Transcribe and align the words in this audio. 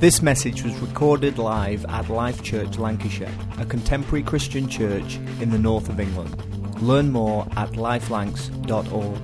This 0.00 0.22
message 0.22 0.62
was 0.62 0.74
recorded 0.78 1.36
live 1.36 1.84
at 1.84 2.08
Life 2.08 2.42
Church 2.42 2.78
Lancashire, 2.78 3.30
a 3.58 3.66
contemporary 3.66 4.22
Christian 4.22 4.66
church 4.66 5.16
in 5.42 5.50
the 5.50 5.58
north 5.58 5.90
of 5.90 6.00
England. 6.00 6.34
Learn 6.80 7.12
more 7.12 7.46
at 7.54 7.72
lifelancs.org. 7.72 9.20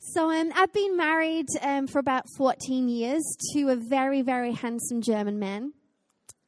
So 0.00 0.30
um, 0.32 0.50
I've 0.56 0.72
been 0.72 0.96
married 0.96 1.46
um, 1.62 1.86
for 1.86 2.00
about 2.00 2.24
14 2.36 2.88
years 2.88 3.22
to 3.52 3.68
a 3.68 3.76
very, 3.76 4.22
very 4.22 4.50
handsome 4.50 5.02
German 5.02 5.38
man. 5.38 5.72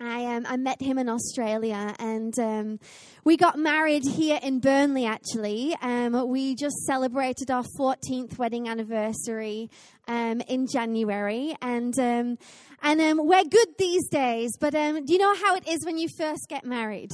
I, 0.02 0.24
um, 0.34 0.46
I 0.48 0.56
met 0.56 0.80
him 0.80 0.96
in 0.96 1.10
Australia 1.10 1.94
and 1.98 2.38
um, 2.38 2.80
we 3.22 3.36
got 3.36 3.58
married 3.58 4.02
here 4.04 4.38
in 4.42 4.58
Burnley 4.58 5.04
actually. 5.04 5.76
Um, 5.82 6.28
we 6.28 6.54
just 6.54 6.76
celebrated 6.86 7.50
our 7.50 7.64
14th 7.78 8.38
wedding 8.38 8.66
anniversary 8.66 9.68
um, 10.08 10.40
in 10.48 10.66
January 10.66 11.54
and, 11.60 11.98
um, 11.98 12.38
and 12.82 13.00
um, 13.00 13.26
we're 13.26 13.44
good 13.44 13.68
these 13.78 14.08
days. 14.08 14.52
But 14.58 14.72
do 14.72 15.04
you 15.06 15.18
know 15.18 15.34
how 15.34 15.54
it 15.56 15.68
is 15.68 15.84
when 15.84 15.98
you 15.98 16.08
first 16.16 16.48
get 16.48 16.64
married? 16.64 17.12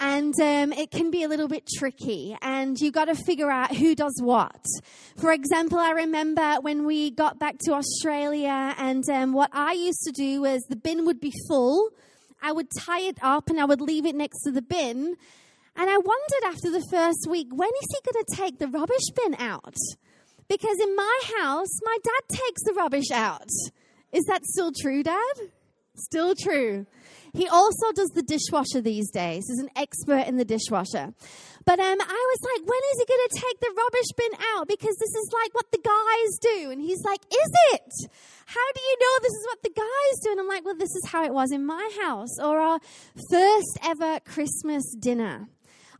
and 0.00 0.32
um, 0.40 0.72
it 0.72 0.92
can 0.92 1.10
be 1.10 1.24
a 1.24 1.28
little 1.28 1.48
bit 1.48 1.66
tricky 1.76 2.36
and 2.40 2.78
you 2.78 2.92
got 2.92 3.06
to 3.06 3.16
figure 3.16 3.50
out 3.50 3.74
who 3.74 3.96
does 3.96 4.16
what 4.22 4.64
for 5.16 5.32
example 5.32 5.76
i 5.76 5.90
remember 5.90 6.58
when 6.60 6.86
we 6.86 7.10
got 7.10 7.40
back 7.40 7.58
to 7.58 7.72
australia 7.72 8.76
and 8.78 9.02
um, 9.10 9.32
what 9.32 9.50
i 9.52 9.72
used 9.72 10.00
to 10.04 10.12
do 10.12 10.40
was 10.40 10.62
the 10.68 10.76
bin 10.76 11.04
would 11.04 11.18
be 11.18 11.32
full 11.48 11.90
I 12.42 12.52
would 12.52 12.68
tie 12.70 13.00
it 13.00 13.18
up 13.22 13.50
and 13.50 13.60
I 13.60 13.64
would 13.64 13.80
leave 13.80 14.06
it 14.06 14.14
next 14.14 14.42
to 14.42 14.50
the 14.50 14.62
bin. 14.62 15.16
And 15.76 15.90
I 15.90 15.96
wondered 15.96 16.44
after 16.46 16.70
the 16.70 16.84
first 16.90 17.26
week, 17.28 17.48
when 17.50 17.68
is 17.68 17.88
he 17.88 18.12
going 18.12 18.24
to 18.24 18.36
take 18.36 18.58
the 18.58 18.68
rubbish 18.68 19.10
bin 19.14 19.34
out? 19.36 19.76
Because 20.48 20.78
in 20.80 20.96
my 20.96 21.20
house, 21.38 21.68
my 21.84 21.98
dad 22.02 22.36
takes 22.36 22.62
the 22.64 22.72
rubbish 22.72 23.10
out. 23.12 23.48
Is 24.12 24.24
that 24.24 24.44
still 24.44 24.72
true, 24.72 25.02
Dad? 25.02 25.34
Still 25.94 26.34
true. 26.34 26.86
He 27.38 27.46
also 27.46 27.92
does 27.94 28.10
the 28.10 28.22
dishwasher 28.22 28.80
these 28.80 29.12
days. 29.12 29.44
He's 29.46 29.60
an 29.60 29.70
expert 29.76 30.26
in 30.26 30.38
the 30.38 30.44
dishwasher. 30.44 31.14
But 31.64 31.78
um, 31.78 31.98
I 32.00 32.34
was 32.34 32.40
like, 32.42 32.68
when 32.68 32.82
is 32.90 32.98
he 32.98 33.06
going 33.06 33.28
to 33.30 33.40
take 33.40 33.60
the 33.60 33.74
rubbish 33.78 34.10
bin 34.16 34.32
out? 34.54 34.66
Because 34.66 34.96
this 34.98 35.14
is 35.14 35.30
like 35.32 35.54
what 35.54 35.70
the 35.70 35.78
guys 35.78 36.38
do. 36.42 36.70
And 36.72 36.82
he's 36.82 37.04
like, 37.04 37.20
is 37.30 37.52
it? 37.74 38.10
How 38.46 38.72
do 38.74 38.80
you 38.80 38.96
know 39.00 39.18
this 39.22 39.34
is 39.34 39.46
what 39.46 39.62
the 39.62 39.70
guys 39.70 40.14
do? 40.24 40.30
And 40.32 40.40
I'm 40.40 40.48
like, 40.48 40.64
well, 40.64 40.74
this 40.74 40.96
is 40.96 41.06
how 41.06 41.22
it 41.24 41.32
was 41.32 41.52
in 41.52 41.64
my 41.64 41.88
house. 42.02 42.40
Or 42.42 42.58
our 42.58 42.80
first 43.30 43.78
ever 43.84 44.18
Christmas 44.24 44.82
dinner. 44.98 45.48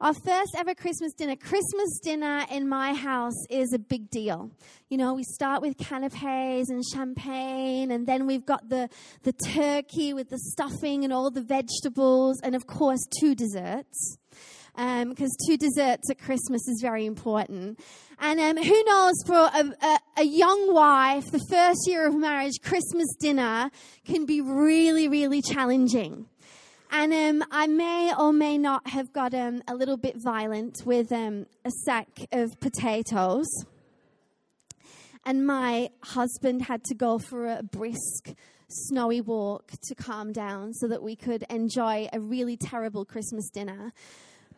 Our 0.01 0.15
first 0.15 0.55
ever 0.57 0.77
Christmas 0.77 1.13
dinner. 1.13 1.35
Christmas 1.35 1.99
dinner 2.05 2.45
in 2.53 2.69
my 2.69 2.95
house 2.95 3.35
is 3.51 3.73
a 3.73 3.81
big 3.81 4.11
deal. 4.11 4.53
You 4.89 4.97
know, 4.97 5.15
we 5.15 5.25
start 5.25 5.61
with 5.61 5.77
canapes 5.77 6.71
and 6.71 6.85
champagne, 6.95 7.91
and 7.91 8.07
then 8.07 8.29
we've 8.29 8.47
got 8.47 8.69
the, 8.69 8.89
the 9.25 9.33
turkey 9.33 10.13
with 10.15 10.31
the 10.31 10.39
stuffing 10.39 11.03
and 11.03 11.13
all 11.13 11.33
the 11.33 11.43
vegetables, 11.43 12.41
and 12.45 12.55
of 12.55 12.69
course, 12.69 13.01
two 13.19 13.35
desserts 13.35 14.19
because 14.77 15.03
um, 15.03 15.47
two 15.49 15.57
desserts 15.57 16.09
at 16.09 16.21
Christmas 16.21 16.69
is 16.69 16.79
very 16.81 17.05
important. 17.05 17.81
And 18.21 18.39
um, 18.39 18.57
who 18.57 18.85
knows, 18.85 19.15
for 19.27 19.35
a, 19.35 19.75
a, 19.83 19.99
a, 20.19 20.23
young 20.23 20.73
wife, 20.73 21.33
the 21.33 21.45
first 21.51 21.81
year 21.89 22.07
of 22.07 22.15
marriage, 22.15 22.61
Christmas 22.63 23.09
dinner 23.19 23.73
can 24.05 24.25
be 24.25 24.41
really, 24.41 25.09
really 25.09 25.43
challenging. 25.43 26.27
And 26.91 27.13
um, 27.13 27.49
I 27.51 27.67
may 27.67 28.13
or 28.19 28.33
may 28.33 28.57
not 28.57 28.89
have 28.89 29.13
got 29.13 29.35
um, 29.35 29.63
a 29.69 29.75
little 29.75 29.97
bit 29.97 30.17
violent 30.17 30.83
with 30.85 31.13
um, 31.13 31.47
a 31.65 31.71
sack 31.71 32.09
of 32.33 32.59
potatoes. 32.61 33.47
And 35.25 35.47
my 35.47 35.91
husband 36.03 36.63
had 36.63 36.85
to 36.85 36.95
go 36.95 37.19
for 37.19 37.47
a 37.47 37.63
brisk, 37.63 38.35
snowy 38.69 39.21
walk 39.21 39.73
to 39.89 39.95
calm 39.95 40.33
down 40.33 40.73
so 40.73 40.89
that 40.89 41.03
we 41.03 41.17
could 41.17 41.45
enjoy 41.51 42.09
a 42.13 42.21
really 42.21 42.57
terrible 42.57 43.05
Christmas 43.05 43.51
dinner. 43.51 43.93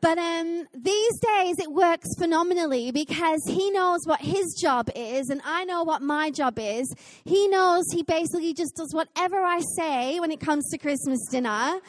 But 0.01 0.17
um, 0.17 0.67
these 0.73 1.19
days 1.19 1.58
it 1.58 1.70
works 1.70 2.08
phenomenally 2.18 2.91
because 2.91 3.41
he 3.47 3.70
knows 3.70 4.01
what 4.05 4.20
his 4.20 4.57
job 4.58 4.89
is 4.97 5.29
and 5.29 5.42
I 5.45 5.64
know 5.64 5.83
what 5.83 6.01
my 6.01 6.30
job 6.30 6.58
is. 6.58 6.95
He 7.24 7.48
knows 7.48 7.85
he 7.92 8.02
basically 8.02 8.55
just 8.55 8.77
does 8.77 8.95
whatever 8.95 9.36
I 9.36 9.61
say 9.77 10.18
when 10.18 10.30
it 10.30 10.41
comes 10.41 10.67
to 10.70 10.79
Christmas 10.79 11.18
dinner. 11.30 11.80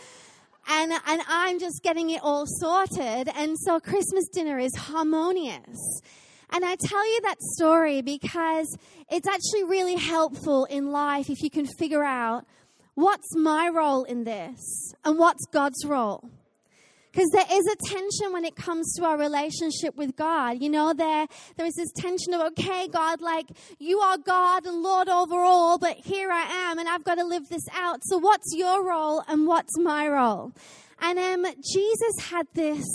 And, 0.67 0.91
and 1.07 1.21
I'm 1.27 1.59
just 1.59 1.81
getting 1.83 2.09
it 2.09 2.21
all 2.23 2.45
sorted. 2.47 3.29
And 3.35 3.57
so 3.59 3.79
Christmas 3.79 4.27
dinner 4.29 4.59
is 4.59 4.75
harmonious. 4.75 6.01
And 6.51 6.65
I 6.65 6.75
tell 6.75 7.05
you 7.13 7.21
that 7.21 7.41
story 7.41 8.01
because 8.01 8.77
it's 9.09 9.27
actually 9.27 9.63
really 9.63 9.95
helpful 9.95 10.65
in 10.65 10.91
life 10.91 11.29
if 11.29 11.41
you 11.41 11.49
can 11.49 11.65
figure 11.65 12.03
out 12.03 12.45
what's 12.93 13.35
my 13.35 13.69
role 13.69 14.03
in 14.03 14.25
this 14.25 14.93
and 15.05 15.17
what's 15.17 15.45
God's 15.51 15.85
role. 15.85 16.29
Because 17.11 17.29
there 17.31 17.45
is 17.51 17.67
a 17.67 17.75
tension 17.87 18.31
when 18.31 18.45
it 18.45 18.55
comes 18.55 18.93
to 18.95 19.03
our 19.03 19.17
relationship 19.17 19.95
with 19.97 20.15
God. 20.15 20.61
You 20.61 20.69
know, 20.69 20.93
there, 20.93 21.27
there 21.57 21.65
is 21.65 21.75
this 21.75 21.91
tension 21.91 22.33
of, 22.33 22.41
okay, 22.53 22.87
God, 22.87 23.21
like, 23.21 23.47
you 23.79 23.99
are 23.99 24.17
God 24.17 24.65
and 24.65 24.81
Lord 24.81 25.09
over 25.09 25.41
all, 25.41 25.77
but 25.77 25.97
here 25.97 26.31
I 26.31 26.43
am 26.43 26.79
and 26.79 26.87
I've 26.87 27.03
got 27.03 27.15
to 27.15 27.25
live 27.25 27.49
this 27.49 27.65
out. 27.73 27.99
So 28.05 28.17
what's 28.17 28.55
your 28.55 28.87
role 28.87 29.23
and 29.27 29.45
what's 29.45 29.77
my 29.77 30.07
role? 30.07 30.53
And 31.01 31.19
um, 31.19 31.45
Jesus 31.61 32.29
had 32.29 32.47
this 32.53 32.85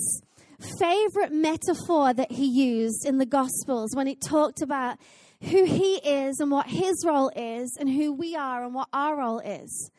favorite 0.78 1.33
metaphor 1.33 2.15
that 2.15 2.33
he 2.33 2.47
used 2.47 3.04
in 3.04 3.19
the 3.19 3.27
Gospels 3.27 3.94
when 3.94 4.09
it 4.09 4.22
talked 4.22 4.62
about 4.62 4.98
who 5.43 5.65
he 5.65 5.97
is 5.97 6.41
and 6.41 6.50
what 6.50 6.69
his 6.69 7.04
role 7.06 7.31
is 7.37 7.77
and 7.78 7.91
who 7.91 8.12
we 8.12 8.34
are 8.34 8.65
and 8.65 8.75
what 8.75 8.88
our 8.93 9.19
role 9.19 9.41
is. 9.41 9.91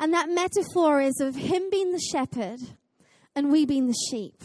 And 0.00 0.14
that 0.14 0.30
metaphor 0.30 1.02
is 1.02 1.20
of 1.20 1.34
him 1.34 1.68
being 1.70 1.92
the 1.92 2.00
shepherd 2.00 2.60
and 3.38 3.50
we 3.50 3.64
being 3.64 3.86
the 3.86 3.96
sheep. 4.10 4.42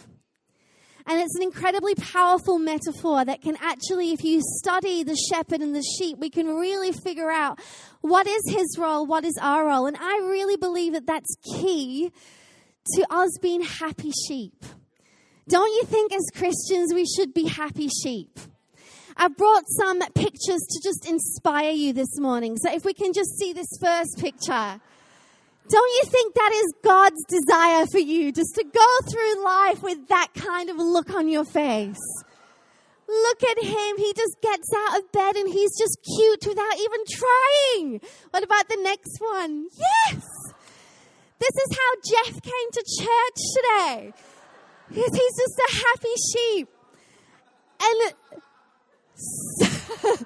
And 1.06 1.20
it's 1.20 1.36
an 1.36 1.44
incredibly 1.44 1.96
powerful 1.96 2.60
metaphor 2.60 3.26
that 3.26 3.42
can 3.42 3.58
actually, 3.62 4.14
if 4.14 4.24
you 4.24 4.42
study 4.60 5.04
the 5.04 5.18
shepherd 5.30 5.60
and 5.60 5.76
the 5.76 5.84
sheep, 5.98 6.18
we 6.18 6.30
can 6.30 6.48
really 6.48 6.94
figure 6.94 7.30
out 7.30 7.60
what 8.00 8.26
is 8.26 8.42
his 8.48 8.78
role, 8.78 9.06
what 9.06 9.26
is 9.26 9.38
our 9.42 9.68
role. 9.68 9.86
And 9.86 9.98
I 10.00 10.20
really 10.30 10.56
believe 10.56 10.94
that 10.94 11.06
that's 11.06 11.36
key 11.58 12.12
to 12.94 13.06
us 13.10 13.38
being 13.42 13.62
happy 13.62 14.12
sheep. 14.28 14.64
Don't 15.50 15.74
you 15.74 15.84
think 15.84 16.14
as 16.14 16.24
Christians 16.34 16.94
we 16.94 17.06
should 17.06 17.34
be 17.34 17.48
happy 17.48 17.90
sheep? 17.90 18.40
I've 19.18 19.36
brought 19.36 19.64
some 19.68 20.00
pictures 20.14 20.62
to 20.70 20.82
just 20.82 21.06
inspire 21.06 21.72
you 21.72 21.92
this 21.92 22.18
morning. 22.18 22.56
So 22.58 22.74
if 22.74 22.86
we 22.86 22.94
can 22.94 23.12
just 23.12 23.38
see 23.38 23.52
this 23.52 23.68
first 23.82 24.18
picture. 24.20 24.80
Don't 25.70 25.92
you 25.98 26.04
think 26.10 26.36
that 26.36 26.52
is 26.54 26.74
God's 26.84 27.24
desire 27.28 27.86
for 27.86 28.00
you, 28.00 28.32
just 28.32 28.56
to 28.56 28.64
go 28.64 29.10
through 29.10 29.44
life 29.44 29.82
with 29.82 30.08
that 30.10 30.30
kind 30.36 30.70
of 30.70 30.78
look 30.78 31.14
on 31.14 31.30
your 31.30 31.46
face? 31.46 32.24
Look 33.08 33.44
at 33.44 33.64
him. 33.64 33.98
He 33.98 34.14
just 34.14 34.42
gets 34.42 34.70
out 34.76 35.00
of 35.00 35.12
bed 35.12 35.36
and 35.36 35.48
he's 35.52 35.78
just 35.78 35.98
cute 36.04 36.46
without 36.48 36.78
even 36.80 37.00
trying. 37.10 38.02
What 38.32 38.44
about 38.44 38.70
the 38.70 38.78
next 38.82 39.18
one? 39.20 39.68
Yes! 39.78 40.26
This 41.40 41.52
is 41.68 41.78
how 41.78 41.92
Jeff 42.10 42.42
came 42.42 42.72
to 42.72 42.84
church 43.00 43.38
today. 43.56 44.14
He's, 44.94 45.12
just 45.12 45.60
a 45.60 45.72
happy 45.76 46.16
sheep. 46.32 46.70
And 47.82 48.14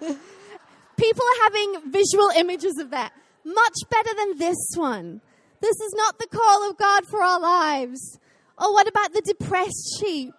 people 0.98 1.24
are 1.24 1.44
having 1.44 1.92
visual 1.92 2.30
images 2.36 2.78
of 2.80 2.92
that. 2.92 3.14
Much 3.44 3.76
better 3.90 4.14
than 4.16 4.38
this 4.38 4.58
one. 4.76 5.22
This 5.62 5.80
is 5.82 5.94
not 5.96 6.20
the 6.20 6.28
call 6.28 6.70
of 6.70 6.78
God 6.78 7.06
for 7.10 7.22
our 7.22 7.40
lives. 7.40 8.20
Or 8.58 8.74
what 8.74 8.88
about 8.88 9.14
the 9.14 9.22
depressed 9.22 10.00
sheep? 10.00 10.34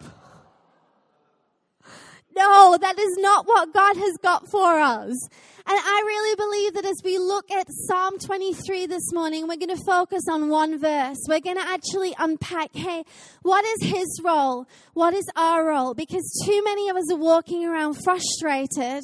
No, 2.35 2.77
that 2.79 2.97
is 2.97 3.17
not 3.17 3.47
what 3.47 3.73
God 3.73 3.97
has 3.97 4.17
got 4.21 4.49
for 4.49 4.79
us. 4.79 5.29
And 5.69 5.77
I 5.77 6.03
really 6.05 6.35
believe 6.35 6.73
that 6.73 6.85
as 6.85 7.01
we 7.03 7.17
look 7.17 7.51
at 7.51 7.67
Psalm 7.87 8.17
23 8.17 8.87
this 8.87 9.13
morning, 9.13 9.47
we're 9.47 9.57
going 9.57 9.75
to 9.75 9.83
focus 9.85 10.23
on 10.27 10.49
one 10.49 10.79
verse. 10.79 11.17
We're 11.27 11.41
going 11.41 11.57
to 11.57 11.67
actually 11.67 12.15
unpack 12.17 12.73
hey, 12.73 13.03
what 13.43 13.65
is 13.65 13.89
his 13.89 14.21
role? 14.23 14.65
What 14.93 15.13
is 15.13 15.25
our 15.35 15.67
role? 15.67 15.93
Because 15.93 16.23
too 16.45 16.63
many 16.63 16.89
of 16.89 16.95
us 16.95 17.11
are 17.11 17.17
walking 17.17 17.65
around 17.65 17.95
frustrated 18.03 19.03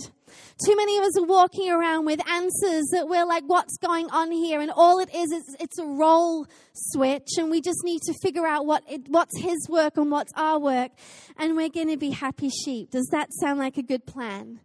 too 0.66 0.76
many 0.76 0.98
of 0.98 1.04
us 1.04 1.18
are 1.18 1.26
walking 1.26 1.70
around 1.70 2.06
with 2.06 2.26
answers 2.28 2.86
that 2.92 3.08
we're 3.08 3.26
like, 3.26 3.44
what's 3.48 3.78
going 3.78 4.10
on 4.10 4.32
here? 4.32 4.62
And 4.62 4.72
all 4.72 5.00
it 5.00 5.14
is, 5.14 5.32
is 5.32 5.56
it's 5.60 5.80
a 5.80 5.86
role 5.86 6.48
switch, 6.74 7.38
and 7.38 7.52
we 7.52 7.62
just 7.62 7.84
need 7.84 8.02
to 8.04 8.14
figure 8.22 8.46
out 8.46 8.66
what 8.66 8.84
it, 8.90 9.08
what's 9.08 9.38
His 9.40 9.68
work 9.70 9.98
and 9.98 10.12
what's 10.12 10.32
our 10.36 10.60
work, 10.60 10.92
and 11.38 11.56
we're 11.56 11.70
going 11.70 11.90
to 11.90 11.98
be 11.98 12.12
happy 12.12 12.50
sheep. 12.50 12.92
Does 12.92 13.08
that 13.12 13.30
sound 13.34 13.60
like 13.60 13.78
a 13.78 13.84
good 13.84 14.06
plan? 14.06 14.60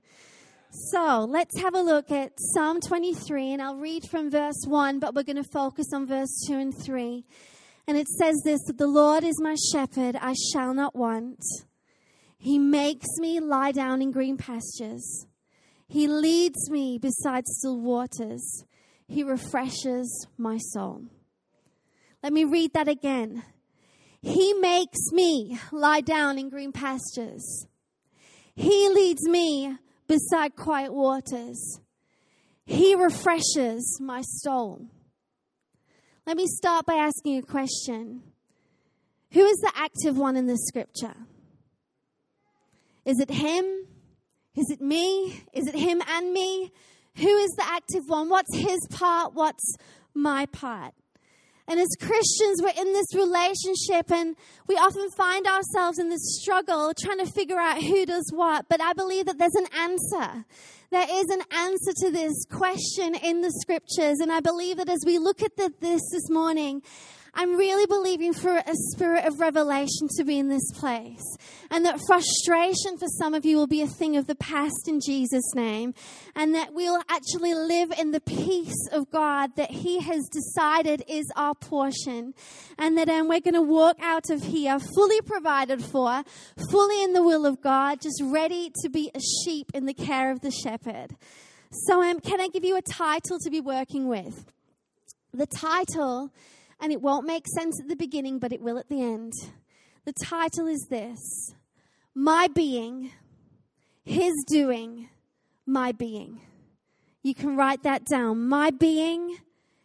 So 0.73 1.27
let's 1.29 1.59
have 1.61 1.75
a 1.75 1.83
look 1.83 2.13
at 2.13 2.33
Psalm 2.39 2.81
23, 2.81 3.55
and 3.55 3.61
I'll 3.61 3.77
read 3.77 4.05
from 4.09 4.31
verse 4.31 4.63
1, 4.67 5.01
but 5.01 5.15
we're 5.15 5.25
going 5.25 5.43
to 5.43 5.51
focus 5.53 5.87
on 5.93 6.07
verse 6.07 6.45
2 6.47 6.55
and 6.55 6.77
3. 6.77 7.25
And 7.89 7.99
it 7.99 8.07
says 8.07 8.41
this 8.45 8.61
that 8.69 8.79
the 8.79 8.87
Lord 8.87 9.25
is 9.25 9.41
my 9.41 9.57
shepherd, 9.73 10.15
I 10.15 10.35
shall 10.53 10.73
not 10.73 10.95
want. 10.95 11.43
He 12.39 12.59
makes 12.59 13.09
me 13.19 13.41
lie 13.41 13.73
down 13.73 14.01
in 14.01 14.13
green 14.13 14.37
pastures. 14.37 15.27
He 15.91 16.07
leads 16.07 16.71
me 16.71 16.99
beside 16.99 17.49
still 17.49 17.81
waters. 17.81 18.65
He 19.09 19.25
refreshes 19.25 20.29
my 20.39 20.57
soul. 20.57 21.07
Let 22.23 22.33
me 22.33 22.45
read 22.45 22.75
that 22.75 22.87
again. 22.87 23.43
He 24.23 24.53
makes 24.53 25.11
me 25.11 25.59
lie 25.73 26.01
down 26.01 26.39
in 26.39 26.49
green 26.49 26.71
pastures. 26.71 27.67
He 28.55 28.89
leads 28.89 29.27
me 29.29 29.79
beside 30.07 30.55
quiet 30.55 30.95
waters. 30.95 31.81
He 32.65 32.95
refreshes 32.95 33.99
my 34.01 34.21
soul. 34.23 34.87
Let 36.25 36.37
me 36.37 36.47
start 36.47 36.87
by 36.87 36.95
asking 36.95 37.39
a 37.39 37.43
question 37.43 38.23
Who 39.33 39.45
is 39.45 39.59
the 39.59 39.73
active 39.75 40.17
one 40.17 40.37
in 40.37 40.47
this 40.47 40.65
scripture? 40.69 41.17
Is 43.05 43.19
it 43.19 43.31
him? 43.31 43.89
Is 44.57 44.71
it 44.71 44.81
me? 44.81 45.45
Is 45.53 45.67
it 45.67 45.75
him 45.75 46.03
and 46.09 46.33
me? 46.33 46.73
Who 47.17 47.37
is 47.39 47.51
the 47.53 47.65
active 47.65 48.05
one? 48.07 48.29
What's 48.29 48.57
his 48.57 48.81
part? 48.91 49.35
What's 49.35 49.77
my 50.15 50.47
part? 50.47 50.95
And 51.69 51.79
as 51.79 51.89
Christians, 52.01 52.61
we're 52.61 52.83
in 52.83 52.93
this 52.93 53.15
relationship 53.15 54.11
and 54.11 54.35
we 54.67 54.75
often 54.75 55.09
find 55.11 55.47
ourselves 55.47 56.01
in 56.01 56.09
this 56.09 56.41
struggle 56.41 56.93
trying 57.01 57.19
to 57.19 57.31
figure 57.31 57.59
out 57.59 57.81
who 57.81 58.05
does 58.05 58.29
what. 58.33 58.67
But 58.69 58.81
I 58.81 58.93
believe 58.93 59.27
that 59.27 59.39
there's 59.39 59.55
an 59.55 59.69
answer. 59.77 60.45
There 60.91 61.07
is 61.09 61.27
an 61.27 61.43
answer 61.53 61.93
to 62.01 62.11
this 62.11 62.45
question 62.51 63.15
in 63.15 63.43
the 63.43 63.53
scriptures. 63.61 64.19
And 64.19 64.33
I 64.33 64.41
believe 64.41 64.79
that 64.79 64.89
as 64.89 65.05
we 65.07 65.19
look 65.19 65.43
at 65.43 65.57
the, 65.57 65.73
this 65.79 66.03
this 66.11 66.29
morning, 66.29 66.83
I'm 67.35 67.57
really 67.57 67.87
believing 67.87 68.33
for 68.33 68.57
a 68.57 68.75
spirit 68.93 69.25
of 69.25 69.41
revelation 69.41 70.09
to 70.17 70.25
be 70.25 70.39
in 70.39 70.49
this 70.49 70.71
place. 70.73 71.23
And 71.71 71.85
that 71.85 72.01
frustration 72.07 72.99
for 72.99 73.07
some 73.19 73.35
of 73.35 73.45
you 73.45 73.57
will 73.57 73.67
be 73.67 73.83
a 73.83 73.87
thing 73.87 74.17
of 74.17 74.27
the 74.27 74.35
past 74.35 74.89
in 74.89 75.01
Jesus' 75.05 75.55
name. 75.55 75.95
And 76.35 76.55
that 76.55 76.75
we'll 76.75 77.01
actually 77.09 77.55
live 77.55 77.93
in 77.99 78.11
the 78.11 78.21
peace 78.21 78.89
of 78.93 79.11
God 79.11 79.55
that 79.57 79.71
He 79.71 80.01
has 80.01 80.29
decided 80.29 81.05
is 81.09 81.31
our 81.37 81.55
portion. 81.55 82.35
And 82.79 82.99
that 82.99 83.09
um, 83.09 83.29
we're 83.29 83.41
going 83.41 83.55
to 83.55 83.63
walk 83.63 83.97
out 84.01 84.31
of 84.31 84.43
here 84.43 84.79
fully 84.79 85.21
provided 85.21 85.83
for, 85.85 86.25
fully 86.71 87.03
in 87.03 87.13
the 87.13 87.23
will 87.23 87.47
of 87.47 87.61
God, 87.61 88.01
just 88.01 88.21
ready 88.25 88.73
to 88.83 88.89
be 88.89 89.11
a 89.15 89.21
sheep 89.21 89.71
in 89.75 89.87
the 89.87 89.95
care 89.95 90.31
of 90.31 90.41
the 90.41 90.51
shepherd. 90.51 91.17
So, 91.73 92.03
um, 92.03 92.19
can 92.19 92.41
I 92.41 92.49
give 92.49 92.65
you 92.65 92.77
a 92.77 92.83
title 92.83 93.39
to 93.39 93.51
be 93.51 93.61
working 93.61 94.09
with? 94.09 94.45
The 95.33 95.47
title 95.47 96.33
and 96.81 96.93
it 96.93 97.03
won't 97.03 97.27
make 97.27 97.47
sense 97.47 97.81
at 97.81 97.89
the 97.89 97.97
beginning, 97.97 98.39
but 98.39 98.53
it 98.53 98.61
will 98.61 98.79
at 98.79 98.89
the 98.89 99.03
end. 99.03 99.33
The 100.05 100.13
title 100.25 100.67
is 100.67 100.87
this 100.89 101.21
My 102.15 102.49
Being, 102.49 103.13
His 104.05 104.33
Doing, 104.49 105.09
My 105.67 105.93
Being. 105.93 106.41
You 107.23 107.35
can 107.35 107.57
write 107.57 107.83
that 107.83 108.07
down. 108.07 108.49
My 108.49 108.71
being, 108.71 109.39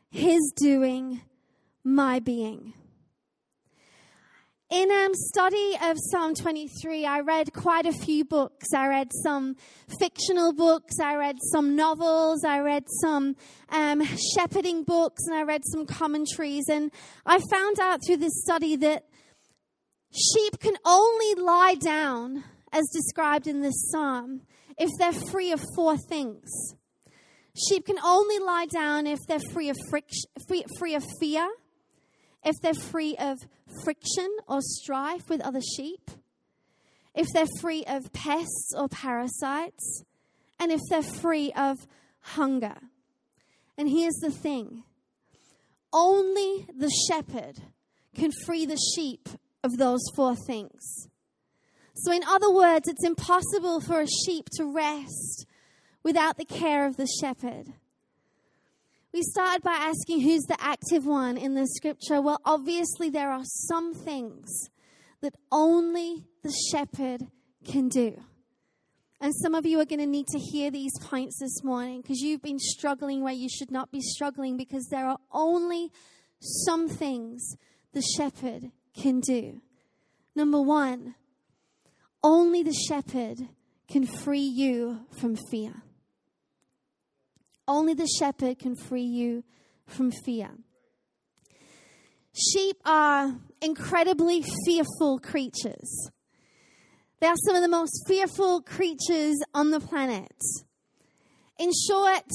His 0.09 0.53
doing, 0.55 1.21
my 1.83 2.19
being. 2.19 2.73
In 4.71 4.89
um, 4.89 5.11
study 5.13 5.77
of 5.83 5.95
Psalm 6.11 6.33
23, 6.33 7.05
I 7.05 7.19
read 7.19 7.53
quite 7.53 7.85
a 7.85 7.93
few 7.93 8.25
books. 8.25 8.73
I 8.73 8.87
read 8.87 9.11
some 9.23 9.57
fictional 9.99 10.53
books, 10.53 10.95
I 10.99 11.15
read 11.17 11.35
some 11.51 11.75
novels, 11.75 12.43
I 12.43 12.61
read 12.61 12.85
some 12.99 13.35
um, 13.69 14.01
shepherding 14.33 14.83
books, 14.83 15.21
and 15.27 15.35
I 15.37 15.43
read 15.43 15.61
some 15.65 15.85
commentaries. 15.85 16.65
And 16.67 16.91
I 17.27 17.39
found 17.51 17.79
out 17.79 17.99
through 18.03 18.17
this 18.17 18.41
study 18.43 18.75
that 18.77 19.05
sheep 20.11 20.59
can 20.59 20.77
only 20.83 21.35
lie 21.35 21.75
down, 21.75 22.43
as 22.71 22.85
described 22.91 23.45
in 23.45 23.61
this 23.61 23.91
psalm, 23.91 24.41
if 24.79 24.89
they're 24.97 25.13
free 25.29 25.51
of 25.51 25.63
four 25.75 25.95
things. 25.95 26.73
Sheep 27.55 27.85
can 27.85 27.99
only 28.03 28.39
lie 28.39 28.65
down 28.65 29.05
if 29.05 29.19
they're 29.27 29.39
free 29.53 29.69
of, 29.69 29.77
free, 29.91 30.65
free 30.79 30.95
of 30.95 31.05
fear 31.19 31.47
if 32.45 32.55
they're 32.61 32.73
free 32.73 33.15
of 33.17 33.39
friction 33.83 34.29
or 34.47 34.59
strife 34.61 35.27
with 35.27 35.41
other 35.41 35.61
sheep, 35.61 36.11
if 37.13 37.27
they're 37.33 37.47
free 37.59 37.83
of 37.85 38.13
pests 38.13 38.71
or 38.77 38.87
parasites, 38.87 40.03
and 40.59 40.71
if 40.71 40.81
they're 40.89 41.01
free 41.01 41.51
of 41.53 41.87
hunger. 42.21 42.75
And 43.77 43.89
here's 43.89 44.15
the 44.15 44.31
thing 44.31 44.83
only 45.91 46.67
the 46.77 46.91
shepherd 47.09 47.61
can 48.15 48.31
free 48.45 48.65
the 48.65 48.79
sheep 48.95 49.27
of 49.63 49.77
those 49.77 50.01
four 50.15 50.35
things. 50.35 51.07
So, 51.95 52.11
in 52.11 52.23
other 52.23 52.51
words, 52.51 52.87
it's 52.87 53.05
impossible 53.05 53.79
for 53.79 54.01
a 54.01 54.07
sheep 54.25 54.47
to 54.57 54.65
rest 54.65 55.45
without 56.03 56.37
the 56.37 56.45
care 56.45 56.85
of 56.85 56.97
the 56.97 57.07
shepherd. 57.21 57.73
We 59.15 59.21
started 59.21 59.63
by 59.63 59.75
asking 59.75 60.19
who's 60.23 60.43
the 60.43 60.61
active 60.61 61.05
one 61.05 61.37
in 61.37 61.53
the 61.53 61.65
scripture. 61.67 62.21
Well, 62.21 62.41
obviously, 62.43 63.09
there 63.09 63.31
are 63.31 63.45
some 63.45 63.93
things 63.93 64.69
that 65.21 65.35
only 65.53 66.25
the 66.43 66.51
shepherd 66.69 67.21
can 67.63 67.87
do. 67.87 68.21
And 69.21 69.33
some 69.41 69.55
of 69.55 69.65
you 69.65 69.79
are 69.79 69.85
going 69.85 70.01
to 70.01 70.05
need 70.05 70.27
to 70.33 70.37
hear 70.37 70.69
these 70.69 70.91
points 70.99 71.39
this 71.39 71.63
morning 71.63 72.01
because 72.01 72.19
you've 72.19 72.41
been 72.41 72.59
struggling 72.59 73.23
where 73.23 73.31
you 73.31 73.47
should 73.47 73.71
not 73.71 73.89
be 73.89 74.01
struggling 74.01 74.57
because 74.57 74.85
there 74.91 75.07
are 75.07 75.19
only 75.31 75.93
some 76.41 76.89
things 76.89 77.55
the 77.93 78.03
shepherd 78.17 78.69
can 78.99 79.21
do. 79.21 79.61
Number 80.35 80.61
one, 80.61 81.15
only 82.21 82.63
the 82.63 82.75
shepherd 82.89 83.47
can 83.87 84.05
free 84.05 84.39
you 84.39 85.05
from 85.17 85.37
fear. 85.49 85.84
Only 87.67 87.93
the 87.93 88.07
shepherd 88.07 88.59
can 88.59 88.75
free 88.75 89.03
you 89.03 89.43
from 89.87 90.11
fear. 90.11 90.49
Sheep 92.33 92.77
are 92.85 93.35
incredibly 93.61 94.43
fearful 94.65 95.19
creatures. 95.19 96.09
They 97.21 97.27
are 97.27 97.35
some 97.45 97.55
of 97.55 97.61
the 97.61 97.69
most 97.69 98.05
fearful 98.07 98.61
creatures 98.61 99.37
on 99.53 99.71
the 99.71 99.79
planet. 99.79 100.35
In 101.57 101.71
short, 101.87 102.29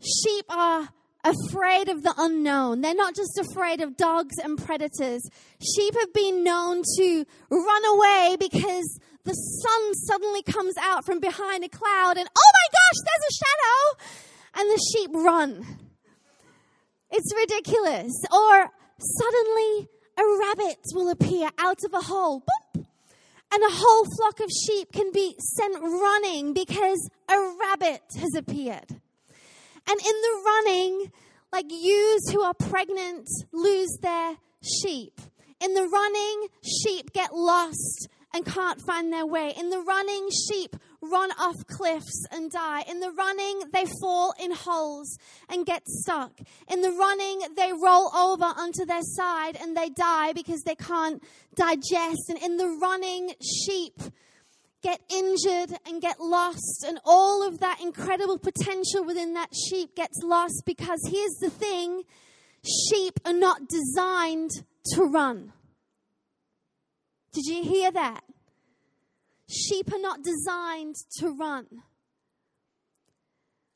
sheep 0.00 0.44
are 0.50 0.88
afraid 1.24 1.88
of 1.88 2.02
the 2.02 2.12
unknown. 2.18 2.80
They're 2.80 2.94
not 2.94 3.14
just 3.14 3.38
afraid 3.38 3.80
of 3.80 3.96
dogs 3.96 4.38
and 4.42 4.58
predators. 4.58 5.22
Sheep 5.60 5.94
have 6.00 6.12
been 6.12 6.42
known 6.42 6.82
to 6.96 7.24
run 7.48 7.84
away 7.94 8.36
because 8.40 8.98
the 9.24 9.34
sun 9.34 9.94
suddenly 9.94 10.42
comes 10.42 10.74
out 10.80 11.06
from 11.06 11.20
behind 11.20 11.62
a 11.62 11.68
cloud 11.68 12.16
and, 12.18 12.28
oh 12.28 12.52
my 12.54 12.68
gosh, 12.72 13.04
there's 13.04 13.30
a 13.30 13.34
shadow 13.34 14.31
and 14.54 14.70
the 14.70 14.90
sheep 14.92 15.10
run. 15.14 15.66
It's 17.10 17.34
ridiculous. 17.34 18.12
Or 18.32 18.70
suddenly 18.98 19.88
a 20.18 20.38
rabbit 20.40 20.78
will 20.94 21.10
appear 21.10 21.50
out 21.58 21.78
of 21.84 21.94
a 21.94 22.00
hole. 22.00 22.40
Boop, 22.40 22.86
and 23.54 23.62
a 23.62 23.74
whole 23.74 24.06
flock 24.16 24.40
of 24.40 24.50
sheep 24.50 24.92
can 24.92 25.12
be 25.12 25.36
sent 25.38 25.82
running 25.82 26.54
because 26.54 27.10
a 27.28 27.54
rabbit 27.60 28.02
has 28.18 28.34
appeared. 28.34 28.88
And 28.88 30.00
in 30.00 30.22
the 30.22 30.42
running, 30.44 31.12
like 31.52 31.66
ewes 31.68 32.30
who 32.30 32.40
are 32.42 32.54
pregnant 32.54 33.28
lose 33.52 33.98
their 34.00 34.36
sheep. 34.62 35.20
In 35.60 35.74
the 35.74 35.86
running, 35.86 36.48
sheep 36.62 37.12
get 37.12 37.34
lost 37.34 38.08
and 38.32 38.46
can't 38.46 38.80
find 38.80 39.12
their 39.12 39.26
way. 39.26 39.52
In 39.56 39.68
the 39.68 39.80
running, 39.80 40.28
sheep 40.48 40.76
run 41.02 41.30
off 41.32 41.56
cliffs 41.66 42.24
and 42.30 42.50
die. 42.50 42.84
In 42.88 43.00
the 43.00 43.10
running, 43.10 43.62
they 43.72 43.84
fall 44.00 44.32
in 44.40 44.52
holes 44.52 45.18
and 45.48 45.66
get 45.66 45.86
stuck. 45.86 46.32
In 46.68 46.80
the 46.80 46.92
running, 46.92 47.40
they 47.56 47.72
roll 47.72 48.14
over 48.14 48.44
onto 48.44 48.86
their 48.86 49.02
side 49.02 49.56
and 49.60 49.76
they 49.76 49.88
die 49.88 50.32
because 50.32 50.62
they 50.62 50.76
can't 50.76 51.22
digest. 51.54 52.30
And 52.30 52.38
in 52.42 52.56
the 52.56 52.68
running, 52.80 53.34
sheep 53.42 54.00
get 54.82 55.00
injured 55.08 55.78
and 55.86 56.02
get 56.02 56.18
lost, 56.18 56.84
and 56.86 56.98
all 57.04 57.46
of 57.46 57.60
that 57.60 57.80
incredible 57.80 58.38
potential 58.38 59.04
within 59.04 59.34
that 59.34 59.48
sheep 59.54 59.94
gets 59.94 60.18
lost 60.24 60.64
because 60.66 60.98
here's 61.08 61.36
the 61.40 61.50
thing 61.50 62.02
sheep 62.90 63.18
are 63.24 63.32
not 63.32 63.68
designed 63.68 64.50
to 64.84 65.04
run. 65.04 65.52
Did 67.32 67.44
you 67.46 67.62
hear 67.62 67.90
that? 67.92 68.22
Sheep 69.52 69.92
are 69.92 70.00
not 70.00 70.22
designed 70.22 70.96
to 71.18 71.28
run. 71.28 71.66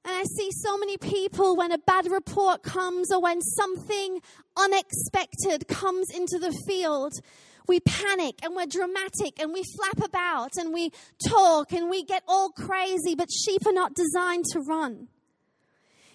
And 0.05 0.15
I 0.15 0.23
see 0.37 0.51
so 0.53 0.79
many 0.79 0.97
people 0.97 1.57
when 1.57 1.73
a 1.73 1.79
bad 1.79 2.11
report 2.11 2.63
comes 2.63 3.13
or 3.13 3.21
when 3.21 3.41
something 3.43 4.21
unexpected 4.57 5.67
comes 5.69 6.11
into 6.15 6.39
the 6.39 6.57
field, 6.67 7.13
we 7.67 7.81
panic 7.81 8.39
and 8.43 8.55
we're 8.55 8.67
dramatic 8.67 9.41
and 9.41 9.53
we 9.53 9.65
flap 9.77 10.09
about 10.09 10.57
and 10.57 10.73
we 10.73 10.91
talk 11.29 11.73
and 11.73 11.91
we 11.91 12.05
get 12.05 12.23
all 12.29 12.51
crazy, 12.51 13.17
but 13.17 13.29
sheep 13.33 13.67
are 13.67 13.73
not 13.73 13.95
designed 13.95 14.45
to 14.53 14.61
run. 14.61 15.09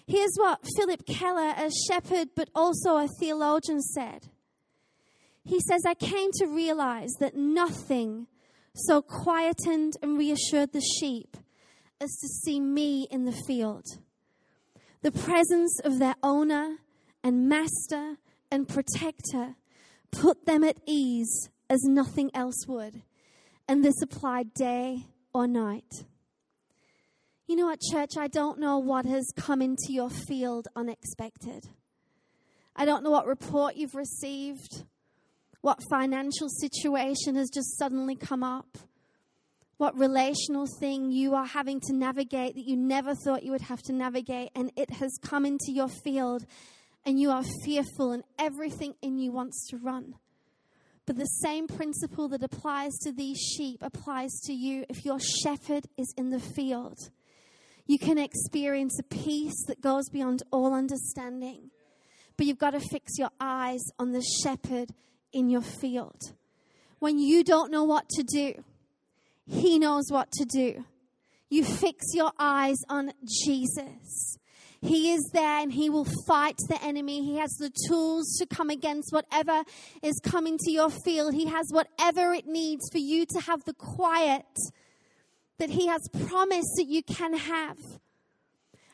Here's 0.06 0.34
what 0.36 0.66
Phillip 0.76 1.06
Keller, 1.06 1.54
a 1.56 1.70
shepherd 1.88 2.30
but 2.34 2.48
also 2.54 2.96
a 2.96 3.08
theologian, 3.20 3.82
said 3.82 4.28
he 5.44 5.60
says, 5.60 5.82
I 5.86 5.94
came 5.94 6.30
to 6.34 6.46
realize 6.46 7.10
that 7.18 7.36
nothing 7.36 8.28
so 8.74 9.02
quietened 9.02 9.94
and 10.02 10.18
reassured 10.18 10.72
the 10.72 10.80
sheep 10.80 11.36
as 12.00 12.10
to 12.20 12.28
see 12.28 12.58
me 12.58 13.06
in 13.10 13.24
the 13.24 13.32
field. 13.46 13.84
the 15.02 15.12
presence 15.12 15.80
of 15.84 15.98
their 15.98 16.14
owner 16.22 16.76
and 17.22 17.48
master 17.48 18.16
and 18.50 18.68
protector 18.68 19.56
put 20.10 20.46
them 20.46 20.64
at 20.64 20.76
ease 20.86 21.50
as 21.68 21.82
nothing 21.84 22.30
else 22.34 22.66
would. 22.66 23.02
And 23.68 23.84
this 23.84 24.00
applied 24.02 24.54
day 24.54 25.06
or 25.32 25.46
night. 25.46 26.04
You 27.46 27.56
know 27.56 27.66
what, 27.66 27.80
church? 27.80 28.10
I 28.16 28.28
don't 28.28 28.58
know 28.58 28.78
what 28.78 29.04
has 29.06 29.26
come 29.36 29.60
into 29.60 29.88
your 29.90 30.10
field 30.10 30.68
unexpected. 30.76 31.66
I 32.76 32.84
don't 32.84 33.02
know 33.02 33.10
what 33.10 33.26
report 33.26 33.76
you've 33.76 33.94
received, 33.94 34.84
what 35.62 35.78
financial 35.88 36.48
situation 36.48 37.36
has 37.36 37.48
just 37.48 37.78
suddenly 37.78 38.16
come 38.16 38.42
up, 38.42 38.76
what 39.78 39.98
relational 39.98 40.66
thing 40.78 41.10
you 41.10 41.34
are 41.34 41.46
having 41.46 41.80
to 41.80 41.92
navigate 41.94 42.54
that 42.54 42.66
you 42.66 42.76
never 42.76 43.14
thought 43.14 43.42
you 43.42 43.52
would 43.52 43.62
have 43.62 43.82
to 43.82 43.92
navigate, 43.92 44.50
and 44.54 44.70
it 44.76 44.90
has 44.90 45.16
come 45.22 45.46
into 45.46 45.72
your 45.72 45.88
field, 45.88 46.44
and 47.06 47.18
you 47.18 47.30
are 47.30 47.44
fearful, 47.64 48.12
and 48.12 48.24
everything 48.38 48.94
in 49.02 49.18
you 49.18 49.32
wants 49.32 49.66
to 49.70 49.76
run. 49.76 50.14
But 51.06 51.16
the 51.16 51.24
same 51.24 51.66
principle 51.66 52.28
that 52.28 52.42
applies 52.42 52.92
to 53.02 53.12
these 53.12 53.38
sheep 53.38 53.78
applies 53.82 54.32
to 54.44 54.52
you 54.52 54.84
if 54.88 55.04
your 55.04 55.18
shepherd 55.18 55.86
is 55.96 56.12
in 56.16 56.30
the 56.30 56.38
field. 56.38 56.98
You 57.86 57.98
can 57.98 58.18
experience 58.18 58.98
a 58.98 59.02
peace 59.02 59.64
that 59.66 59.80
goes 59.80 60.08
beyond 60.10 60.42
all 60.52 60.74
understanding. 60.74 61.70
But 62.36 62.46
you've 62.46 62.58
got 62.58 62.70
to 62.70 62.80
fix 62.80 63.18
your 63.18 63.30
eyes 63.40 63.82
on 63.98 64.12
the 64.12 64.22
shepherd 64.42 64.90
in 65.32 65.50
your 65.50 65.62
field. 65.62 66.32
When 66.98 67.18
you 67.18 67.42
don't 67.42 67.70
know 67.70 67.84
what 67.84 68.08
to 68.10 68.22
do, 68.22 68.64
he 69.46 69.78
knows 69.78 70.04
what 70.08 70.30
to 70.32 70.44
do. 70.44 70.84
You 71.50 71.64
fix 71.64 72.14
your 72.14 72.32
eyes 72.38 72.78
on 72.88 73.12
Jesus. 73.44 74.38
He 74.80 75.12
is 75.12 75.30
there 75.32 75.60
and 75.60 75.72
He 75.72 75.88
will 75.90 76.06
fight 76.26 76.56
the 76.68 76.82
enemy. 76.82 77.24
He 77.24 77.36
has 77.36 77.52
the 77.52 77.70
tools 77.88 78.36
to 78.38 78.46
come 78.46 78.68
against 78.68 79.12
whatever 79.12 79.62
is 80.02 80.18
coming 80.24 80.58
to 80.58 80.70
your 80.72 80.90
field. 80.90 81.34
He 81.34 81.46
has 81.46 81.66
whatever 81.70 82.32
it 82.34 82.46
needs 82.46 82.88
for 82.90 82.98
you 82.98 83.24
to 83.26 83.40
have 83.40 83.64
the 83.64 83.74
quiet 83.74 84.46
that 85.58 85.70
He 85.70 85.86
has 85.86 86.00
promised 86.26 86.72
that 86.76 86.86
you 86.88 87.02
can 87.02 87.34
have. 87.34 87.76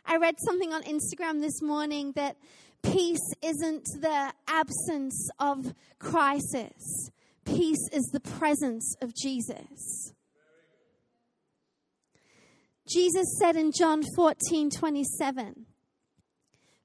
I 0.04 0.16
read 0.16 0.36
something 0.44 0.72
on 0.72 0.82
Instagram 0.82 1.40
this 1.40 1.62
morning 1.62 2.12
that 2.16 2.36
peace 2.82 3.32
isn't 3.42 3.84
the 4.00 4.32
absence 4.46 5.28
of 5.38 5.74
crisis, 5.98 7.10
peace 7.44 7.88
is 7.92 8.08
the 8.12 8.20
presence 8.20 8.94
of 9.00 9.14
Jesus. 9.14 10.12
Jesus 12.88 13.36
said 13.38 13.56
in 13.56 13.70
John 13.72 14.02
14 14.16 14.70
27, 14.70 15.66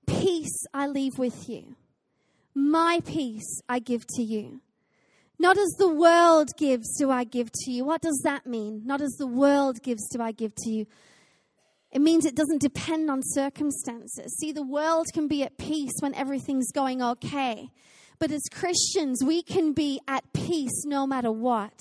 Peace 0.05 0.65
I 0.73 0.87
leave 0.87 1.17
with 1.17 1.47
you, 1.47 1.75
my 2.53 2.99
peace 3.05 3.61
I 3.69 3.79
give 3.79 4.05
to 4.15 4.21
you. 4.21 4.61
Not 5.39 5.57
as 5.57 5.75
the 5.77 5.89
world 5.89 6.49
gives, 6.57 6.97
do 6.97 7.09
I 7.09 7.23
give 7.23 7.51
to 7.51 7.71
you. 7.71 7.83
What 7.83 8.01
does 8.01 8.21
that 8.23 8.45
mean? 8.45 8.83
Not 8.85 9.01
as 9.01 9.11
the 9.17 9.27
world 9.27 9.81
gives, 9.81 10.07
do 10.09 10.21
I 10.21 10.31
give 10.31 10.53
to 10.55 10.69
you. 10.69 10.85
It 11.93 12.01
means 12.01 12.25
it 12.25 12.35
doesn't 12.35 12.59
depend 12.59 13.11
on 13.11 13.21
circumstances. 13.21 14.35
See, 14.39 14.51
the 14.51 14.65
world 14.65 15.05
can 15.13 15.27
be 15.27 15.43
at 15.43 15.59
peace 15.59 15.93
when 15.99 16.15
everything's 16.15 16.71
going 16.71 17.03
okay. 17.03 17.69
But 18.17 18.31
as 18.31 18.41
Christians, 18.51 19.23
we 19.23 19.43
can 19.43 19.73
be 19.73 20.01
at 20.07 20.33
peace 20.33 20.85
no 20.85 21.05
matter 21.05 21.31
what. 21.31 21.79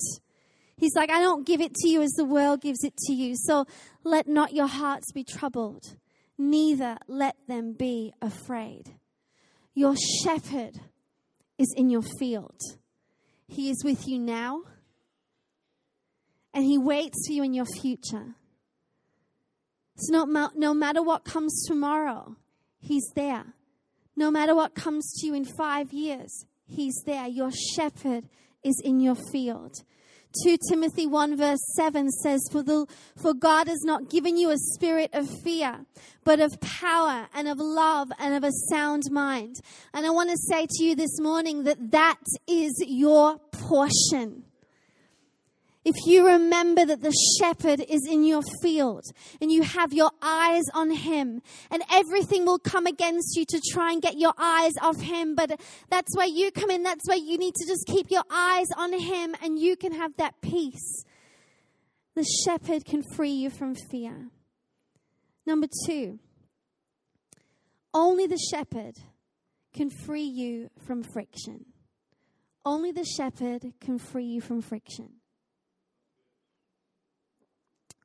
He's 0.76 0.94
like, 0.94 1.10
I 1.10 1.20
don't 1.20 1.46
give 1.46 1.62
it 1.62 1.72
to 1.74 1.88
you 1.88 2.02
as 2.02 2.10
the 2.10 2.26
world 2.26 2.60
gives 2.60 2.84
it 2.84 2.94
to 3.06 3.14
you. 3.14 3.34
So 3.36 3.64
let 4.04 4.28
not 4.28 4.52
your 4.52 4.66
hearts 4.66 5.12
be 5.12 5.24
troubled, 5.24 5.96
neither 6.36 6.98
let 7.08 7.36
them 7.48 7.72
be 7.72 8.12
afraid. 8.20 8.94
Your 9.74 9.94
shepherd 10.22 10.78
is 11.56 11.72
in 11.74 11.88
your 11.88 12.02
field. 12.18 12.60
He 13.48 13.70
is 13.70 13.82
with 13.82 14.06
you 14.06 14.18
now, 14.18 14.60
and 16.52 16.64
He 16.64 16.76
waits 16.76 17.26
for 17.26 17.32
you 17.32 17.42
in 17.42 17.54
your 17.54 17.66
future. 17.80 18.34
So, 19.96 20.24
no, 20.24 20.50
no 20.54 20.74
matter 20.74 21.02
what 21.02 21.24
comes 21.24 21.64
tomorrow, 21.66 22.36
He's 22.80 23.06
there. 23.14 23.54
No 24.16 24.30
matter 24.30 24.54
what 24.54 24.74
comes 24.74 25.12
to 25.18 25.26
you 25.26 25.34
in 25.34 25.44
five 25.44 25.92
years, 25.92 26.46
He's 26.66 27.02
there. 27.06 27.26
Your 27.26 27.50
shepherd 27.74 28.24
is 28.62 28.80
in 28.84 29.00
your 29.00 29.14
field. 29.14 29.82
2 30.44 30.56
Timothy 30.70 31.06
1 31.06 31.36
verse 31.36 31.60
7 31.76 32.10
says, 32.10 32.40
for, 32.50 32.62
the, 32.62 32.86
for 33.16 33.34
God 33.34 33.68
has 33.68 33.82
not 33.84 34.08
given 34.08 34.36
you 34.36 34.50
a 34.50 34.56
spirit 34.56 35.10
of 35.12 35.28
fear, 35.42 35.84
but 36.24 36.40
of 36.40 36.58
power 36.60 37.28
and 37.34 37.48
of 37.48 37.58
love 37.58 38.10
and 38.18 38.34
of 38.34 38.42
a 38.42 38.52
sound 38.70 39.02
mind. 39.10 39.56
And 39.92 40.06
I 40.06 40.10
want 40.10 40.30
to 40.30 40.36
say 40.38 40.66
to 40.68 40.84
you 40.84 40.94
this 40.94 41.20
morning 41.20 41.64
that 41.64 41.90
that 41.90 42.20
is 42.46 42.72
your 42.86 43.38
portion. 43.50 44.44
If 45.84 45.96
you 46.06 46.26
remember 46.26 46.84
that 46.84 47.02
the 47.02 47.14
shepherd 47.40 47.80
is 47.88 48.06
in 48.08 48.22
your 48.22 48.42
field 48.62 49.02
and 49.40 49.50
you 49.50 49.62
have 49.62 49.92
your 49.92 50.12
eyes 50.22 50.62
on 50.74 50.92
him, 50.92 51.42
and 51.72 51.82
everything 51.90 52.44
will 52.44 52.60
come 52.60 52.86
against 52.86 53.36
you 53.36 53.44
to 53.46 53.60
try 53.72 53.90
and 53.92 54.00
get 54.00 54.16
your 54.16 54.34
eyes 54.38 54.72
off 54.80 55.00
him, 55.00 55.34
but 55.34 55.60
that's 55.90 56.16
where 56.16 56.28
you 56.28 56.52
come 56.52 56.70
in. 56.70 56.84
That's 56.84 57.08
where 57.08 57.18
you 57.18 57.36
need 57.36 57.54
to 57.54 57.66
just 57.66 57.86
keep 57.86 58.10
your 58.10 58.22
eyes 58.30 58.68
on 58.76 58.92
him 58.92 59.34
and 59.42 59.58
you 59.58 59.76
can 59.76 59.92
have 59.92 60.16
that 60.18 60.40
peace. 60.40 61.04
The 62.14 62.24
shepherd 62.44 62.84
can 62.84 63.02
free 63.02 63.32
you 63.32 63.50
from 63.50 63.74
fear. 63.74 64.28
Number 65.44 65.66
two, 65.86 66.20
only 67.92 68.26
the 68.26 68.38
shepherd 68.38 68.98
can 69.72 69.90
free 69.90 70.22
you 70.22 70.70
from 70.86 71.02
friction. 71.02 71.64
Only 72.64 72.92
the 72.92 73.04
shepherd 73.04 73.72
can 73.80 73.98
free 73.98 74.26
you 74.26 74.40
from 74.40 74.62
friction. 74.62 75.14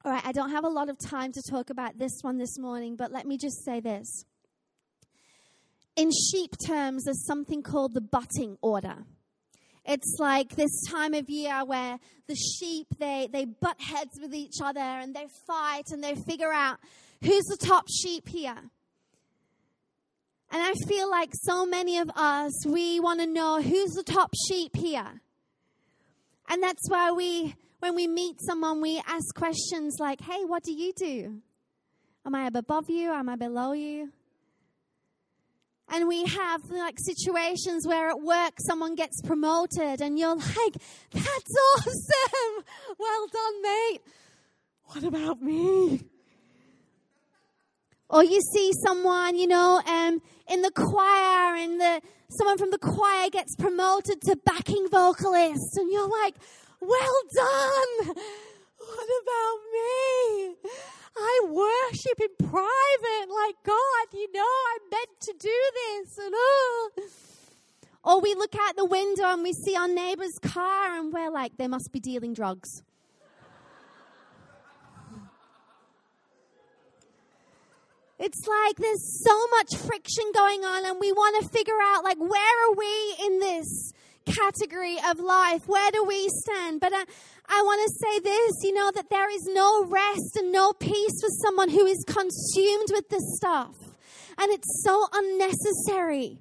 All 0.08 0.14
right, 0.14 0.26
I 0.26 0.32
don't 0.32 0.52
have 0.52 0.64
a 0.64 0.70
lot 0.70 0.88
of 0.88 0.98
time 0.98 1.34
to 1.34 1.42
talk 1.52 1.70
about 1.70 1.98
this 1.98 2.20
one 2.22 2.38
this 2.38 2.58
morning, 2.58 2.96
but 2.96 3.12
let 3.12 3.28
me 3.28 3.38
just 3.38 3.66
say 3.66 3.82
this. 3.82 4.24
In 5.98 6.12
sheep 6.32 6.56
terms, 6.66 7.04
there's 7.04 7.26
something 7.26 7.62
called 7.62 7.94
the 7.94 8.00
butting 8.00 8.58
order. 8.62 9.00
It's 9.84 10.16
like 10.18 10.56
this 10.56 10.72
time 10.90 11.14
of 11.14 11.30
year 11.30 11.66
where 11.66 12.00
the 12.26 12.36
sheep 12.36 12.88
they, 12.98 13.28
they 13.30 13.44
butt 13.44 13.82
heads 13.82 14.18
with 14.22 14.34
each 14.34 14.62
other 14.64 14.80
and 14.80 15.14
they 15.14 15.28
fight 15.46 15.88
and 15.92 16.02
they 16.02 16.16
figure 16.16 16.54
out 16.54 16.78
who's 17.22 17.44
the 17.44 17.58
top 17.58 17.90
sheep 17.90 18.30
here. 18.30 18.62
And 20.52 20.62
I 20.64 20.72
feel 20.88 21.12
like 21.12 21.32
so 21.34 21.66
many 21.66 21.98
of 21.98 22.10
us, 22.16 22.66
we 22.66 23.02
want 23.02 23.20
to 23.20 23.28
know 23.28 23.62
who's 23.62 23.92
the 23.92 24.04
top 24.04 24.32
sheep 24.48 24.74
here. 24.78 25.20
And 26.48 26.64
that's 26.64 26.90
why 26.90 27.12
we 27.12 27.56
when 27.80 27.96
we 27.96 28.08
meet 28.08 28.38
someone, 28.42 28.82
we 28.82 29.02
ask 29.08 29.34
questions 29.36 29.98
like, 30.00 30.22
hey, 30.22 30.44
what 30.46 30.64
do 30.64 30.72
you 30.72 30.94
do? 30.94 31.42
Am 32.26 32.36
I 32.36 32.48
above 32.48 32.90
you? 32.90 33.12
Am 33.12 33.30
I 33.30 33.36
below 33.36 33.72
you? 33.74 34.12
And 35.90 36.08
we 36.08 36.26
have 36.26 36.62
like 36.70 36.98
situations 37.00 37.88
where 37.88 38.10
at 38.10 38.22
work 38.22 38.54
someone 38.60 38.96
gets 38.96 39.22
promoted 39.22 40.02
and 40.02 40.20
you're 40.20 40.36
like, 40.36 40.76
that's 41.12 41.56
awesome. 41.78 42.66
Well 43.00 43.28
done, 43.32 43.62
mate. 43.62 44.02
What 44.84 45.04
about 45.04 45.42
me? 45.42 46.02
Or 48.10 48.24
you 48.24 48.42
see 48.54 48.74
someone, 48.86 49.38
you 49.38 49.48
know, 49.48 49.82
um, 49.86 50.22
in 50.50 50.62
the 50.62 50.72
choir 50.72 51.56
and 51.56 51.80
the, 51.80 52.02
someone 52.30 52.58
from 52.58 52.72
the 52.72 52.78
choir 52.78 53.30
gets 53.30 53.56
promoted 53.56 54.22
to 54.22 54.38
backing 54.46 54.88
vocalist 54.90 55.78
and 55.78 55.92
you're 55.92 56.10
like, 56.24 56.36
well 56.82 57.22
done. 57.34 58.16
What 58.78 59.10
about 59.22 59.60
me? 59.74 60.56
I 61.18 61.42
worship 61.50 62.20
in 62.22 62.48
private 62.48 63.30
like 63.30 63.56
God, 63.64 64.08
you 64.14 64.32
know, 64.32 64.42
I'm 64.42 64.90
meant 64.92 65.20
to 65.22 65.34
do 65.40 65.72
this. 65.76 66.18
And 66.18 66.34
oh. 66.36 66.92
Or 68.04 68.22
we 68.22 68.36
look 68.36 68.56
out 68.56 68.76
the 68.76 68.86
window 68.86 69.26
and 69.26 69.44
we 69.44 69.52
see 69.54 69.76
our 69.76 69.88
neighbor's 69.88 70.38
car 70.42 70.98
and 70.98 71.12
we're 71.12 71.32
like, 71.32 71.58
they 71.58 71.68
must 71.68 71.92
be 71.92 72.00
dealing 72.00 72.34
drugs. 72.34 72.84
It's 78.20 78.48
like 78.48 78.78
there's 78.78 79.24
so 79.24 79.48
much 79.50 79.76
friction 79.76 80.24
going 80.34 80.66
on, 80.66 80.86
and 80.86 81.00
we 81.00 81.12
want 81.12 81.44
to 81.44 81.50
figure 81.50 81.78
out, 81.80 82.04
like, 82.04 82.18
where 82.18 82.68
are 82.68 82.74
we 82.74 83.16
in 83.24 83.40
this? 83.40 83.94
Category 84.28 84.98
of 85.10 85.20
life. 85.20 85.68
Where 85.68 85.92
do 85.92 86.04
we 86.04 86.30
stand? 86.30 86.80
But 86.82 86.94
I, 86.94 87.06
I 87.48 87.62
want 87.64 87.82
to 87.88 88.06
say 88.06 88.20
this 88.20 88.54
you 88.64 88.74
know, 88.74 88.92
that 88.92 89.10
there 89.10 89.30
is 89.34 89.46
no 89.46 89.86
rest 89.86 90.36
and 90.38 90.52
no 90.52 90.74
peace 90.74 91.22
for 91.22 91.30
someone 91.46 91.70
who 91.70 91.86
is 91.86 92.04
consumed 92.06 92.90
with 92.92 93.10
this 93.10 93.24
stuff. 93.38 93.76
And 94.38 94.52
it's 94.52 94.84
so 94.84 95.08
unnecessary. 95.14 96.40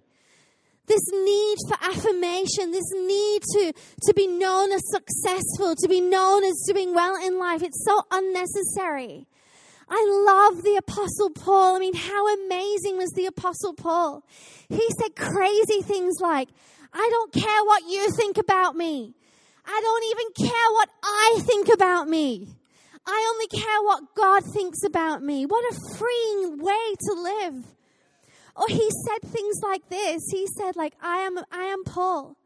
This 0.87 1.03
need 1.13 1.57
for 1.69 1.77
affirmation, 1.83 2.71
this 2.71 2.93
need 2.93 3.43
to, 3.43 3.73
to 4.03 4.15
be 4.15 4.29
known 4.29 4.71
as 4.71 4.83
successful, 4.85 5.75
to 5.77 5.89
be 5.89 6.01
known 6.01 6.45
as 6.45 6.63
doing 6.69 6.95
well 6.95 7.17
in 7.17 7.39
life, 7.39 7.63
it's 7.63 7.85
so 7.85 8.03
unnecessary. 8.11 9.27
I 9.89 10.05
love 10.27 10.63
the 10.63 10.77
Apostle 10.77 11.31
Paul. 11.31 11.77
I 11.77 11.79
mean, 11.79 11.95
how 11.95 12.33
amazing 12.35 12.99
was 12.99 13.11
the 13.11 13.27
Apostle 13.27 13.75
Paul? 13.75 14.25
He 14.69 14.89
said 15.01 15.15
crazy 15.15 15.81
things 15.83 16.17
like, 16.21 16.49
I 16.99 17.09
don't 17.11 17.33
care 17.33 17.65
what 17.65 17.83
you 17.87 18.11
think 18.13 18.39
about 18.39 18.75
me. 18.75 19.13
I 19.67 19.81
don't 19.83 20.05
even 20.05 20.49
care 20.51 20.71
what 20.73 20.89
I 21.03 21.41
think 21.43 21.69
about 21.69 22.09
me. 22.09 22.49
I 23.07 23.33
only 23.35 23.47
care 23.49 23.83
what 23.83 24.15
God 24.15 24.43
thinks 24.55 24.83
about 24.83 25.23
me. 25.23 25.45
What 25.45 25.63
a 25.71 25.97
freeing 25.99 26.59
way 26.59 26.95
to 26.99 27.13
live. 27.13 27.67
Or 28.57 28.67
he 28.69 28.89
said 29.05 29.31
things 29.31 29.57
like 29.63 29.87
this. 29.91 30.23
He 30.31 30.47
said, 30.59 30.75
like, 30.75 30.95
I 31.03 31.19
am, 31.19 31.39
I 31.53 31.65
am 31.65 31.85
Paul, 31.85 32.37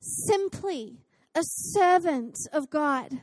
simply 0.00 0.96
a 1.36 1.42
servant 1.44 2.36
of 2.52 2.70
God. 2.70 3.20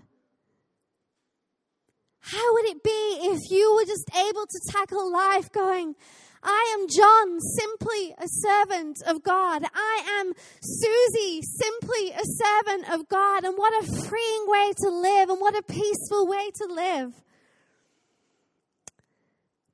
How 2.22 2.54
would 2.54 2.66
it 2.66 2.84
be 2.84 3.20
if 3.24 3.52
you 3.52 3.76
were 3.76 3.86
just 3.86 4.10
able 4.16 4.46
to 4.46 4.72
tackle 4.72 5.12
life 5.12 5.52
going, 5.52 5.96
I 6.42 6.78
am 6.78 6.88
John, 6.88 7.40
simply 7.40 8.16
a 8.18 8.28
servant 8.28 8.98
of 9.06 9.24
God. 9.24 9.64
I 9.74 10.04
am 10.20 10.34
Susie, 10.62 11.42
simply 11.42 12.12
a 12.12 12.24
servant 12.24 12.92
of 12.92 13.10
God. 13.10 13.44
And 13.44 13.58
what 13.58 13.84
a 13.84 13.88
freeing 14.08 14.46
way 14.48 14.72
to 14.84 14.90
live, 14.90 15.30
and 15.30 15.40
what 15.40 15.58
a 15.58 15.64
peaceful 15.64 16.28
way 16.28 16.50
to 16.56 16.74
live. 16.74 17.14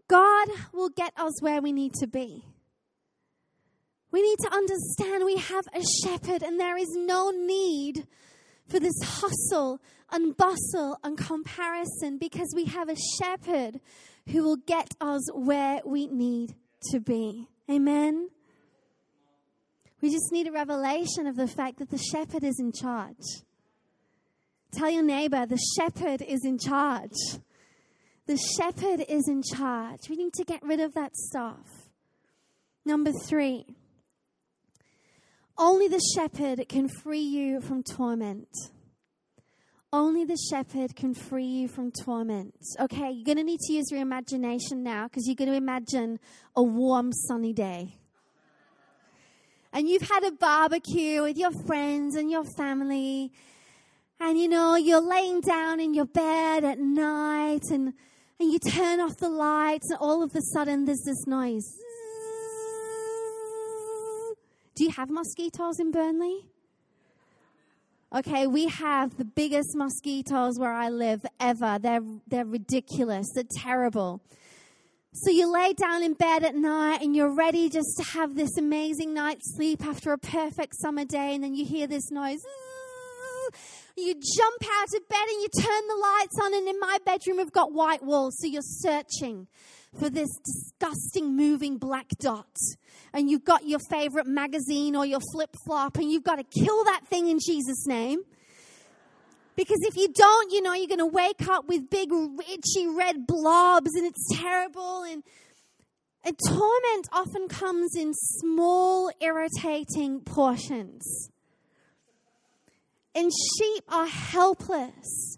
God 0.07 0.49
will 0.73 0.89
get 0.89 1.13
us 1.17 1.41
where 1.41 1.61
we 1.61 1.71
need 1.71 1.93
to 1.95 2.07
be. 2.07 2.45
We 4.11 4.21
need 4.21 4.37
to 4.43 4.53
understand 4.53 5.25
we 5.25 5.37
have 5.37 5.65
a 5.73 5.83
shepherd, 6.03 6.41
and 6.41 6.59
there 6.59 6.77
is 6.77 6.95
no 6.95 7.31
need 7.31 8.07
for 8.67 8.79
this 8.79 8.95
hustle 9.03 9.81
and 10.11 10.35
bustle 10.37 10.97
and 11.03 11.17
comparison 11.17 12.17
because 12.17 12.51
we 12.55 12.65
have 12.65 12.89
a 12.89 12.95
shepherd 13.19 13.79
who 14.29 14.43
will 14.43 14.57
get 14.57 14.93
us 15.01 15.21
where 15.33 15.81
we 15.85 16.07
need 16.07 16.55
to 16.91 16.99
be. 16.99 17.47
Amen. 17.69 18.29
We 20.01 20.11
just 20.11 20.31
need 20.31 20.47
a 20.47 20.51
revelation 20.51 21.25
of 21.25 21.35
the 21.35 21.47
fact 21.47 21.79
that 21.79 21.89
the 21.89 21.97
shepherd 21.97 22.43
is 22.43 22.59
in 22.59 22.71
charge. 22.71 23.43
Tell 24.71 24.89
your 24.89 25.03
neighbor, 25.03 25.45
the 25.45 25.59
shepherd 25.77 26.21
is 26.21 26.43
in 26.43 26.59
charge. 26.59 27.39
The 28.27 28.37
shepherd 28.37 29.05
is 29.07 29.27
in 29.27 29.41
charge. 29.41 30.09
We 30.09 30.15
need 30.15 30.33
to 30.33 30.43
get 30.43 30.61
rid 30.63 30.79
of 30.79 30.93
that 30.95 31.15
stuff. 31.15 31.89
Number 32.83 33.11
three, 33.11 33.65
only 35.57 35.87
the 35.87 36.01
shepherd 36.15 36.67
can 36.67 36.89
free 36.89 37.19
you 37.21 37.61
from 37.61 37.83
torment. 37.83 38.49
Only 39.97 40.25
the 40.25 40.35
shepherd 40.35 40.93
can 40.93 41.13
free 41.13 41.45
you 41.45 41.69
from 41.69 41.89
torment. 41.89 42.53
Okay, 42.81 43.11
you're 43.11 43.23
going 43.23 43.37
to 43.37 43.45
need 43.45 43.61
to 43.61 43.71
use 43.71 43.85
your 43.89 44.01
imagination 44.01 44.83
now 44.83 45.05
because 45.05 45.25
you're 45.25 45.37
going 45.37 45.49
to 45.49 45.55
imagine 45.55 46.19
a 46.53 46.61
warm, 46.61 47.13
sunny 47.13 47.53
day. 47.53 47.95
And 49.71 49.87
you've 49.87 50.01
had 50.01 50.25
a 50.25 50.33
barbecue 50.33 51.21
with 51.21 51.37
your 51.37 51.51
friends 51.65 52.17
and 52.17 52.29
your 52.29 52.43
family. 52.57 53.31
And 54.19 54.37
you 54.37 54.49
know, 54.49 54.75
you're 54.75 54.99
laying 54.99 55.39
down 55.39 55.79
in 55.79 55.93
your 55.93 56.07
bed 56.07 56.65
at 56.65 56.77
night 56.77 57.63
and, 57.71 57.93
and 58.37 58.51
you 58.51 58.59
turn 58.59 58.99
off 58.99 59.15
the 59.15 59.29
lights, 59.29 59.89
and 59.91 59.99
all 60.01 60.21
of 60.21 60.35
a 60.35 60.41
sudden 60.53 60.83
there's 60.83 61.03
this 61.05 61.25
noise. 61.25 61.73
Do 64.75 64.83
you 64.83 64.91
have 64.91 65.09
mosquitoes 65.09 65.79
in 65.79 65.91
Burnley? 65.91 66.49
Okay, 68.15 68.47
we 68.47 68.67
have 68.67 69.17
the 69.17 69.25
biggest 69.25 69.75
mosquitoes 69.75 70.57
where 70.57 70.71
I 70.71 70.87
live 70.87 71.25
ever. 71.37 71.77
They're, 71.81 71.99
they're 72.27 72.45
ridiculous. 72.45 73.27
They're 73.35 73.43
terrible. 73.57 74.21
So 75.11 75.31
you 75.31 75.51
lay 75.51 75.73
down 75.73 76.01
in 76.01 76.13
bed 76.13 76.45
at 76.45 76.55
night 76.55 77.01
and 77.01 77.13
you're 77.13 77.35
ready 77.35 77.69
just 77.69 77.97
to 77.97 78.03
have 78.03 78.35
this 78.35 78.57
amazing 78.57 79.13
night's 79.13 79.53
sleep 79.57 79.85
after 79.85 80.13
a 80.13 80.17
perfect 80.17 80.75
summer 80.77 81.03
day, 81.03 81.35
and 81.35 81.43
then 81.43 81.55
you 81.55 81.65
hear 81.65 81.87
this 81.87 82.09
noise. 82.09 82.39
You 83.97 84.13
jump 84.13 84.61
out 84.79 84.93
of 84.93 85.07
bed 85.07 85.27
and 85.29 85.41
you 85.41 85.47
turn 85.57 85.87
the 85.87 85.95
lights 85.95 86.37
on, 86.43 86.53
and 86.53 86.67
in 86.67 86.79
my 86.79 86.97
bedroom, 87.05 87.37
we've 87.37 87.51
got 87.51 87.71
white 87.71 88.03
walls, 88.03 88.37
so 88.39 88.47
you're 88.47 88.61
searching 88.61 89.47
for 89.97 90.09
this 90.09 90.27
disgusting 90.43 91.37
moving 91.37 91.77
black 91.77 92.09
dot. 92.19 92.57
And 93.13 93.29
you've 93.29 93.45
got 93.45 93.65
your 93.65 93.79
favorite 93.89 94.27
magazine 94.27 94.97
or 94.97 95.05
your 95.05 95.21
flip 95.31 95.55
flop, 95.65 95.97
and 95.97 96.11
you've 96.11 96.25
got 96.25 96.35
to 96.35 96.43
kill 96.43 96.83
that 96.83 97.07
thing 97.07 97.29
in 97.29 97.39
Jesus' 97.39 97.87
name. 97.87 98.19
Because 99.55 99.79
if 99.83 99.95
you 99.95 100.09
don't, 100.13 100.51
you 100.51 100.61
know, 100.61 100.73
you're 100.73 100.87
going 100.87 100.99
to 100.99 101.05
wake 101.05 101.47
up 101.47 101.65
with 101.65 101.89
big, 101.89 102.11
itchy 102.11 102.87
red 102.87 103.25
blobs, 103.25 103.95
and 103.95 104.05
it's 104.05 104.27
terrible. 104.37 105.03
And, 105.03 105.23
and 106.25 106.35
torment 106.49 107.07
often 107.13 107.47
comes 107.47 107.95
in 107.95 108.13
small, 108.13 109.09
irritating 109.21 110.19
portions. 110.19 111.29
And 113.15 113.31
sheep 113.57 113.83
are 113.87 114.07
helpless 114.07 115.37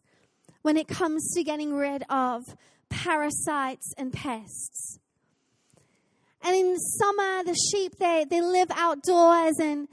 when 0.63 0.77
it 0.77 0.87
comes 0.87 1.31
to 1.35 1.43
getting 1.43 1.75
rid 1.75 2.03
of 2.09 2.43
parasites 2.89 3.93
and 3.97 4.11
pests. 4.11 4.99
And 6.41 6.55
in 6.55 6.77
summer, 6.77 7.43
the 7.43 7.55
sheep, 7.71 7.93
they, 7.99 8.25
they 8.27 8.41
live 8.41 8.69
outdoors 8.75 9.59
and, 9.59 9.87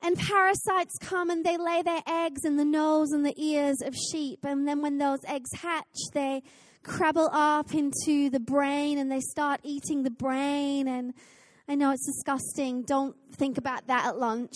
and 0.00 0.16
parasites 0.16 0.96
come 1.00 1.30
and 1.30 1.44
they 1.44 1.56
lay 1.56 1.82
their 1.82 2.02
eggs 2.06 2.44
in 2.44 2.56
the 2.56 2.64
nose 2.64 3.10
and 3.10 3.26
the 3.26 3.34
ears 3.36 3.82
of 3.82 3.94
sheep. 3.94 4.44
And 4.44 4.68
then 4.68 4.82
when 4.82 4.98
those 4.98 5.20
eggs 5.26 5.50
hatch, 5.54 5.84
they 6.12 6.42
crabble 6.82 7.28
up 7.32 7.74
into 7.74 8.30
the 8.30 8.40
brain 8.40 8.98
and 8.98 9.10
they 9.10 9.20
start 9.20 9.60
eating 9.64 10.04
the 10.04 10.10
brain. 10.10 10.86
And 10.86 11.14
I 11.68 11.74
know 11.74 11.90
it's 11.90 12.06
disgusting. 12.06 12.82
Don't 12.82 13.16
think 13.34 13.58
about 13.58 13.88
that 13.88 14.06
at 14.06 14.18
lunch. 14.18 14.54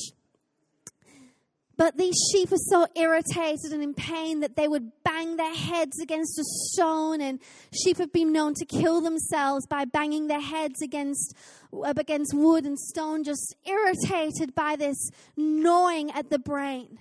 But 1.80 1.96
these 1.96 2.14
sheep 2.30 2.50
were 2.50 2.58
so 2.58 2.86
irritated 2.94 3.72
and 3.72 3.82
in 3.82 3.94
pain 3.94 4.40
that 4.40 4.54
they 4.54 4.68
would 4.68 4.92
bang 5.02 5.36
their 5.36 5.54
heads 5.54 5.98
against 5.98 6.38
a 6.38 6.44
stone. 6.44 7.22
And 7.22 7.40
sheep 7.72 7.96
have 7.96 8.12
been 8.12 8.34
known 8.34 8.52
to 8.56 8.66
kill 8.66 9.00
themselves 9.00 9.66
by 9.66 9.86
banging 9.86 10.26
their 10.26 10.42
heads 10.42 10.82
against, 10.82 11.34
against 11.72 12.34
wood 12.34 12.66
and 12.66 12.78
stone, 12.78 13.24
just 13.24 13.56
irritated 13.64 14.54
by 14.54 14.76
this 14.76 15.08
gnawing 15.38 16.10
at 16.10 16.28
the 16.28 16.38
brain. 16.38 16.98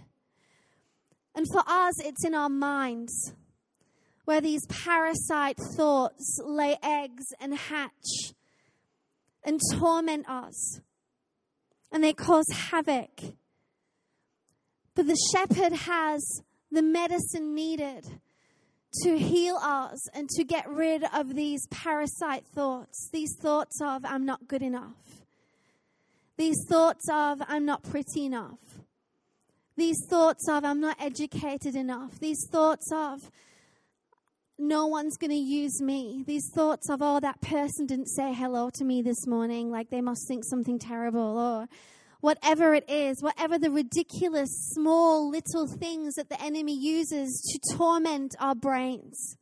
And 1.36 1.46
for 1.52 1.63
us, 1.68 1.96
it's 2.00 2.24
in 2.24 2.34
our 2.34 2.48
minds 2.48 3.34
where 4.24 4.39
these 4.39 4.65
parasite 4.68 5.58
thoughts 5.76 6.39
lay 6.42 6.78
eggs 6.82 7.26
and 7.42 7.54
hatch 7.54 8.34
and 9.44 9.60
torment 9.74 10.30
us. 10.30 10.80
And 11.92 12.02
they 12.02 12.13
cause 12.13 12.46
havoc 12.54 13.34
but 14.95 15.08
the 15.08 15.17
shepherd 15.32 15.73
has 15.73 16.41
the 16.71 16.82
medicine 16.82 17.56
needed 17.56 18.06
to 19.04 19.17
heal 19.17 19.56
us 19.58 19.99
and 20.13 20.28
to 20.30 20.43
get 20.43 20.67
rid 20.69 21.04
of 21.13 21.36
these 21.36 21.65
parasite 21.67 22.45
thoughts, 22.45 23.10
these 23.12 23.36
thoughts 23.39 23.80
of, 23.82 24.04
I'm 24.06 24.25
not 24.25 24.47
good 24.47 24.62
enough, 24.62 25.23
these 26.38 26.58
thoughts 26.67 27.06
of, 27.12 27.41
I'm 27.47 27.65
not 27.65 27.84
pretty 27.84 28.25
enough, 28.25 28.60
these 29.78 29.97
thoughts 30.10 30.47
of, 30.49 30.65
I'm 30.65 30.82
not 30.82 30.97
educated 30.99 31.75
enough, 31.75 32.19
these 32.19 32.47
thoughts 32.52 32.91
of, 32.91 33.30
no 34.60 34.88
one's 34.88 35.15
going 35.15 35.32
to 35.32 35.38
use 35.38 35.82
me. 35.82 36.23
These 36.28 36.52
thoughts 36.54 36.89
of, 36.89 37.02
oh, 37.02 37.21
that 37.21 37.39
person 37.39 37.86
didn't 37.86 38.10
say 38.10 38.34
hello 38.34 38.69
to 38.73 38.84
me 38.84 39.02
this 39.02 39.25
morning, 39.25 39.71
like 39.71 39.89
they 39.89 40.02
must 40.02 40.28
think 40.28 40.43
something 40.43 40.78
terrible, 40.78 41.38
or 41.39 41.69
whatever 42.21 42.73
it 42.73 42.89
is, 42.89 43.21
whatever 43.21 43.58
the 43.58 43.71
ridiculous, 43.71 44.49
small, 44.73 45.29
little 45.29 45.67
things 45.67 46.15
that 46.15 46.29
the 46.29 46.41
enemy 46.41 46.77
uses 46.77 47.41
to 47.51 47.77
torment 47.77 48.36
our 48.39 48.55
brains. 48.55 49.38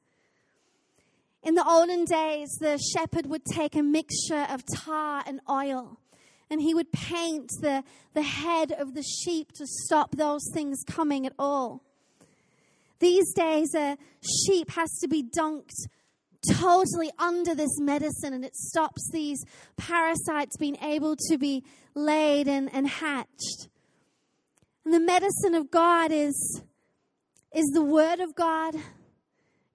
In 1.44 1.56
the 1.56 1.68
olden 1.68 2.06
days, 2.06 2.50
the 2.60 2.78
shepherd 2.94 3.28
would 3.28 3.46
take 3.46 3.76
a 3.76 3.84
mixture 3.84 4.46
of 4.50 4.64
tar 4.66 5.24
and 5.26 5.40
oil 5.50 6.00
and 6.50 6.62
he 6.62 6.74
would 6.74 6.92
paint 6.92 7.50
the, 7.62 7.84
the 8.14 8.22
head 8.22 8.72
of 8.72 8.94
the 8.94 9.04
sheep 9.04 9.52
to 9.54 9.66
stop 9.66 10.16
those 10.16 10.50
things 10.54 10.84
coming 10.86 11.26
at 11.26 11.34
all. 11.38 11.84
These 13.00 13.34
days, 13.34 13.76
a 13.76 13.98
sheep 14.22 14.72
has 14.72 14.90
to 15.02 15.08
be 15.08 15.24
dunked 15.24 15.88
totally 16.52 17.12
under 17.20 17.56
this 17.56 17.80
medicine 17.80 18.34
and 18.34 18.46
it 18.46 18.56
stops 18.56 19.10
these 19.12 19.44
parasites 19.76 20.58
being 20.58 20.78
able 20.84 21.16
to 21.30 21.38
be 21.38 21.64
laid 21.96 22.48
and, 22.48 22.74
and 22.74 22.88
hatched. 22.88 23.70
And 24.86 24.94
the 24.94 25.00
medicine 25.00 25.54
of 25.54 25.70
God 25.70 26.12
is, 26.12 26.62
is 27.54 27.66
the 27.74 27.82
Word 27.82 28.20
of 28.20 28.36
God, 28.36 28.76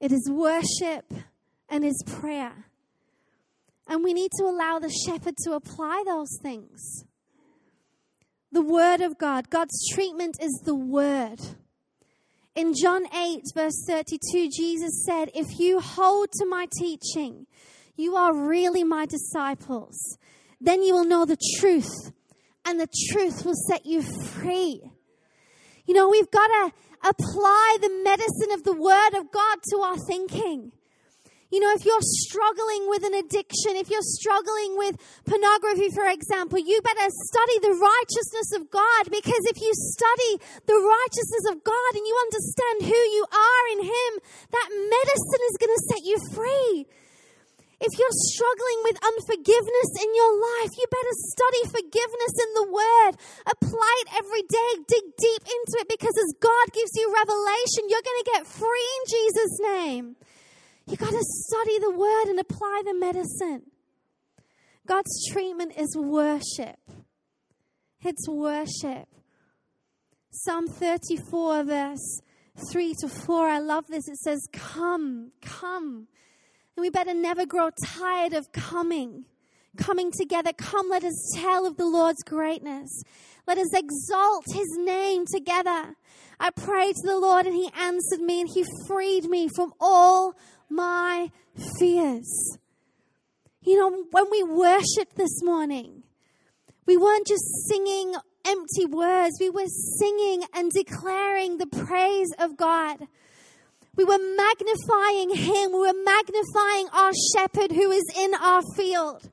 it 0.01 0.13
is 0.13 0.31
worship, 0.31 1.13
and 1.69 1.85
is 1.85 2.03
prayer. 2.07 2.67
And 3.87 4.03
we 4.03 4.13
need 4.13 4.31
to 4.39 4.45
allow 4.45 4.79
the 4.79 4.91
shepherd 4.91 5.35
to 5.45 5.53
apply 5.53 6.03
those 6.07 6.39
things. 6.43 7.05
The 8.51 8.63
Word 8.63 9.01
of 9.01 9.19
God, 9.19 9.51
God's 9.51 9.87
treatment 9.93 10.37
is 10.41 10.63
the 10.65 10.75
Word. 10.75 11.41
In 12.55 12.75
John 12.75 13.07
8, 13.15 13.41
verse 13.55 13.83
32, 13.87 14.51
Jesus 14.55 15.05
said, 15.07 15.31
If 15.35 15.59
you 15.59 15.81
hold 15.81 16.31
to 16.33 16.47
my 16.47 16.67
teaching, 16.79 17.47
you 17.97 18.15
are 18.17 18.35
really 18.35 18.85
my 18.85 19.07
disciples. 19.07 20.19
Then 20.61 20.83
you 20.83 20.93
will 20.95 21.07
know 21.07 21.25
the 21.25 21.39
truth, 21.59 22.13
and 22.67 22.79
the 22.79 22.89
truth 23.11 23.47
will 23.47 23.57
set 23.69 23.87
you 23.87 24.03
free. 24.03 24.83
You 25.87 25.95
know, 25.95 26.11
we've 26.11 26.31
got 26.31 26.47
to 26.47 26.73
apply 27.09 27.79
the 27.81 28.03
medicine 28.05 28.53
of 28.53 28.65
the 28.65 28.75
Word 28.75 29.15
of 29.19 29.33
God 29.33 29.59
to 29.71 29.79
our 29.79 29.97
thinking. 30.07 30.73
You 31.53 31.61
know, 31.61 31.77
if 31.77 31.85
you're 31.85 32.01
struggling 32.25 32.89
with 32.89 33.05
an 33.05 33.13
addiction, 33.13 33.77
if 33.77 33.93
you're 33.93 34.01
struggling 34.17 34.73
with 34.81 34.97
pornography, 35.29 35.93
for 35.93 36.09
example, 36.09 36.57
you 36.57 36.81
better 36.81 37.13
study 37.29 37.61
the 37.61 37.77
righteousness 37.77 38.57
of 38.57 38.73
God 38.73 39.13
because 39.13 39.45
if 39.53 39.61
you 39.61 39.69
study 39.77 40.41
the 40.65 40.81
righteousness 40.81 41.53
of 41.53 41.61
God 41.61 41.93
and 41.93 42.09
you 42.09 42.17
understand 42.25 42.89
who 42.89 42.97
you 42.97 43.29
are 43.29 43.65
in 43.77 43.81
Him, 43.85 44.11
that 44.49 44.69
medicine 44.73 45.43
is 45.53 45.61
going 45.61 45.77
to 45.77 45.87
set 45.93 46.03
you 46.09 46.17
free. 46.33 46.89
If 47.85 48.01
you're 48.01 48.19
struggling 48.33 48.81
with 48.89 49.05
unforgiveness 49.05 49.91
in 50.01 50.09
your 50.17 50.33
life, 50.33 50.73
you 50.73 50.89
better 50.89 51.17
study 51.37 51.63
forgiveness 51.69 52.35
in 52.49 52.51
the 52.65 52.69
Word. 52.73 53.13
Apply 53.45 53.93
it 54.01 54.25
every 54.25 54.49
day. 54.49 54.71
Dig 54.89 55.05
deep 55.21 55.43
into 55.45 55.85
it 55.85 55.89
because 55.93 56.17
as 56.17 56.33
God 56.41 56.73
gives 56.73 56.97
you 56.97 57.13
revelation, 57.13 57.93
you're 57.93 58.09
going 58.09 58.23
to 58.25 58.31
get 58.41 58.49
free 58.49 58.89
in 58.89 59.03
Jesus' 59.05 59.57
name. 59.61 60.17
You 60.87 60.97
got 60.97 61.11
to 61.11 61.23
study 61.23 61.79
the 61.79 61.91
word 61.91 62.25
and 62.29 62.41
apply 62.41 62.83
the 62.85 62.95
medicine. 62.95 63.63
God's 64.87 65.27
treatment 65.31 65.73
is 65.77 65.97
worship. 65.97 66.79
It's 68.05 68.29
worship. 68.29 69.07
Psalm 70.31 70.67
34, 70.67 71.65
verse 71.65 72.21
3 72.71 72.95
to 73.01 73.09
4. 73.09 73.49
I 73.49 73.59
love 73.59 73.87
this. 73.87 74.09
It 74.09 74.17
says, 74.17 74.41
Come, 74.53 75.33
come. 75.41 76.09
And 76.77 76.83
we 76.83 76.91
better 76.91 77.15
never 77.15 77.47
grow 77.47 77.71
tired 77.85 78.33
of 78.33 78.51
coming, 78.53 79.27
coming 79.77 80.11
together. 80.11 80.53
Come, 80.53 80.89
let 80.89 81.05
us 81.05 81.33
tell 81.37 81.67
of 81.67 81.77
the 81.77 81.87
Lord's 81.87 82.23
greatness. 82.25 83.03
Let 83.47 83.59
us 83.59 83.73
exalt 83.75 84.47
his 84.53 84.77
name 84.79 85.25
together. 85.27 85.95
I 86.41 86.51
prayed 86.51 86.97
to 86.97 87.07
the 87.07 87.19
Lord 87.19 87.47
and 87.47 87.55
he 87.55 87.71
answered 87.79 88.21
me 88.21 88.41
and 88.41 88.51
he 88.53 88.65
freed 88.87 89.25
me 89.25 89.49
from 89.55 89.73
all 89.81 90.35
my 90.75 91.31
fears. 91.79 92.59
You 93.63 93.79
know, 93.79 94.05
when 94.11 94.31
we 94.31 94.43
worshiped 94.43 95.17
this 95.17 95.43
morning, 95.43 96.03
we 96.87 96.97
weren't 96.97 97.27
just 97.27 97.45
singing 97.69 98.15
empty 98.45 98.87
words, 98.87 99.37
we 99.39 99.51
were 99.51 99.69
singing 99.99 100.45
and 100.55 100.71
declaring 100.73 101.59
the 101.59 101.67
praise 101.67 102.31
of 102.39 102.57
God. 102.57 103.07
We 103.95 104.05
were 104.05 104.19
magnifying 104.19 105.37
Him, 105.37 105.73
we 105.73 105.79
were 105.79 106.05
magnifying 106.05 106.89
our 106.93 107.13
shepherd 107.37 107.73
who 107.73 107.91
is 107.91 108.05
in 108.17 108.35
our 108.35 108.63
field. 108.75 109.31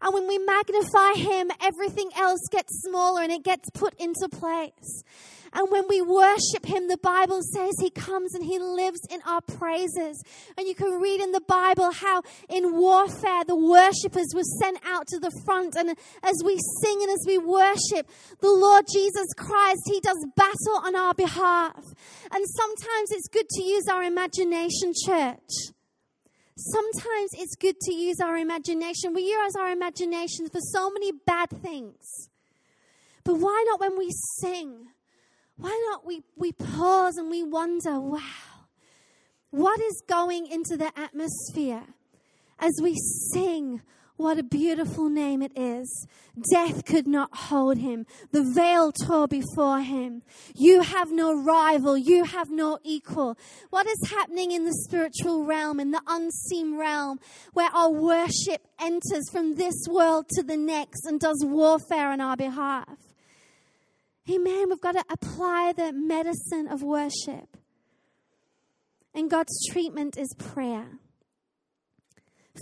And 0.00 0.14
when 0.14 0.26
we 0.26 0.38
magnify 0.38 1.14
Him, 1.14 1.50
everything 1.60 2.10
else 2.16 2.40
gets 2.50 2.82
smaller 2.82 3.22
and 3.22 3.32
it 3.32 3.44
gets 3.44 3.68
put 3.70 3.94
into 4.00 4.28
place. 4.30 5.04
And 5.52 5.70
when 5.70 5.84
we 5.88 6.02
worship 6.02 6.66
Him, 6.66 6.88
the 6.88 6.98
Bible 6.98 7.40
says 7.54 7.72
He 7.80 7.90
comes 7.90 8.34
and 8.34 8.44
He 8.44 8.58
lives 8.58 9.00
in 9.10 9.20
our 9.26 9.40
praises. 9.40 10.22
And 10.56 10.66
you 10.66 10.74
can 10.74 11.00
read 11.00 11.20
in 11.20 11.32
the 11.32 11.40
Bible 11.40 11.90
how 11.92 12.22
in 12.48 12.76
warfare 12.76 13.44
the 13.44 13.56
worshippers 13.56 14.28
were 14.34 14.42
sent 14.60 14.78
out 14.84 15.06
to 15.08 15.18
the 15.18 15.32
front. 15.44 15.76
And 15.76 15.90
as 16.22 16.42
we 16.44 16.58
sing 16.82 17.02
and 17.02 17.10
as 17.10 17.24
we 17.26 17.38
worship 17.38 18.08
the 18.40 18.50
Lord 18.50 18.84
Jesus 18.92 19.26
Christ, 19.36 19.82
He 19.86 20.00
does 20.00 20.26
battle 20.36 20.80
on 20.84 20.94
our 20.94 21.14
behalf. 21.14 21.82
And 22.30 22.44
sometimes 22.46 23.10
it's 23.10 23.28
good 23.28 23.48
to 23.48 23.62
use 23.62 23.88
our 23.88 24.02
imagination, 24.02 24.92
church. 25.06 25.72
Sometimes 26.56 27.30
it's 27.34 27.54
good 27.54 27.78
to 27.82 27.94
use 27.94 28.20
our 28.20 28.36
imagination. 28.36 29.14
We 29.14 29.22
use 29.22 29.54
our 29.56 29.70
imagination 29.70 30.48
for 30.48 30.60
so 30.60 30.90
many 30.90 31.12
bad 31.12 31.50
things. 31.50 32.28
But 33.24 33.34
why 33.34 33.64
not 33.68 33.78
when 33.78 33.96
we 33.96 34.10
sing? 34.40 34.88
Why 35.58 35.90
not 35.90 36.06
we, 36.06 36.22
we 36.36 36.52
pause 36.52 37.16
and 37.16 37.30
we 37.30 37.42
wonder, 37.42 38.00
wow, 38.00 38.20
what 39.50 39.80
is 39.80 40.02
going 40.08 40.46
into 40.46 40.76
the 40.76 40.92
atmosphere 40.98 41.82
as 42.58 42.72
we 42.80 42.94
sing? 43.32 43.82
What 44.16 44.38
a 44.38 44.42
beautiful 44.42 45.08
name 45.08 45.42
it 45.42 45.52
is. 45.56 46.06
Death 46.52 46.84
could 46.84 47.06
not 47.06 47.30
hold 47.32 47.78
him. 47.78 48.04
The 48.32 48.42
veil 48.52 48.90
tore 48.90 49.28
before 49.28 49.80
him. 49.80 50.22
You 50.56 50.82
have 50.82 51.12
no 51.12 51.32
rival. 51.40 51.96
You 51.96 52.24
have 52.24 52.50
no 52.50 52.78
equal. 52.82 53.38
What 53.70 53.86
is 53.86 54.10
happening 54.10 54.50
in 54.50 54.64
the 54.64 54.74
spiritual 54.74 55.44
realm, 55.44 55.78
in 55.78 55.92
the 55.92 56.02
unseen 56.08 56.76
realm, 56.76 57.20
where 57.52 57.70
our 57.70 57.90
worship 57.90 58.66
enters 58.80 59.30
from 59.30 59.54
this 59.54 59.86
world 59.88 60.26
to 60.30 60.42
the 60.42 60.56
next 60.56 61.06
and 61.06 61.20
does 61.20 61.44
warfare 61.44 62.10
on 62.10 62.20
our 62.20 62.36
behalf? 62.36 63.07
Amen. 64.30 64.68
We've 64.68 64.80
got 64.80 64.92
to 64.92 65.04
apply 65.10 65.72
the 65.72 65.92
medicine 65.92 66.68
of 66.68 66.82
worship. 66.82 67.56
And 69.14 69.30
God's 69.30 69.58
treatment 69.70 70.18
is 70.18 70.34
prayer. 70.38 70.98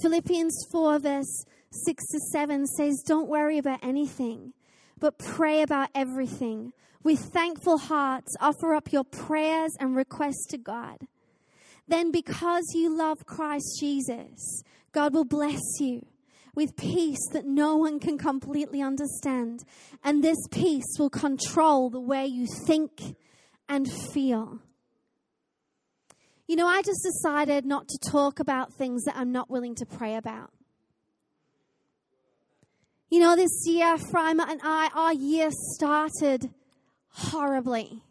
Philippians 0.01 0.67
4, 0.71 0.99
verse 1.01 1.45
6 1.71 2.05
to 2.13 2.21
7 2.33 2.67
says, 2.67 3.03
Don't 3.05 3.29
worry 3.29 3.59
about 3.59 3.81
anything, 3.83 4.53
but 5.01 5.19
pray 5.19 5.63
about 5.63 5.89
everything. 5.95 6.73
With 7.03 7.19
thankful 7.19 7.79
hearts, 7.79 8.37
offer 8.41 8.75
up 8.75 8.93
your 8.93 9.05
prayers 9.05 9.73
and 9.81 9.97
requests 9.97 10.47
to 10.51 10.59
God. 10.59 10.99
Then, 11.89 12.11
because 12.11 12.65
you 12.75 12.97
love 12.97 13.27
Christ 13.27 13.77
Jesus, 13.81 14.63
God 14.93 15.15
will 15.15 15.25
bless 15.25 15.61
you 15.81 16.07
with 16.57 16.75
peace 16.77 17.21
that 17.33 17.45
no 17.47 17.77
one 17.77 18.01
can 18.01 18.19
completely 18.19 18.83
understand. 18.83 19.63
And 20.03 20.25
this 20.25 20.39
peace 20.51 20.97
will 20.99 21.11
control 21.11 21.91
the 21.91 22.01
way 22.01 22.27
you 22.27 22.49
think 22.67 23.17
and 23.69 23.87
feel. 24.13 24.61
You 26.49 26.57
know, 26.57 26.67
I 26.67 26.83
just 26.83 27.03
decided 27.03 27.67
not 27.67 27.87
to 27.89 28.11
talk 28.11 28.41
about 28.41 28.73
things 28.73 29.05
that 29.05 29.17
I'm 29.17 29.33
not 29.33 29.51
willing 29.51 29.75
to 29.77 29.87
pray 29.87 30.17
about. 30.17 30.51
You 33.11 33.21
know, 33.21 33.37
this 33.37 33.63
year, 33.67 33.97
Frima 33.97 34.49
and 34.49 34.61
I, 34.65 34.91
our 34.95 35.13
year 35.13 35.51
started 35.53 36.51
horribly 37.09 38.03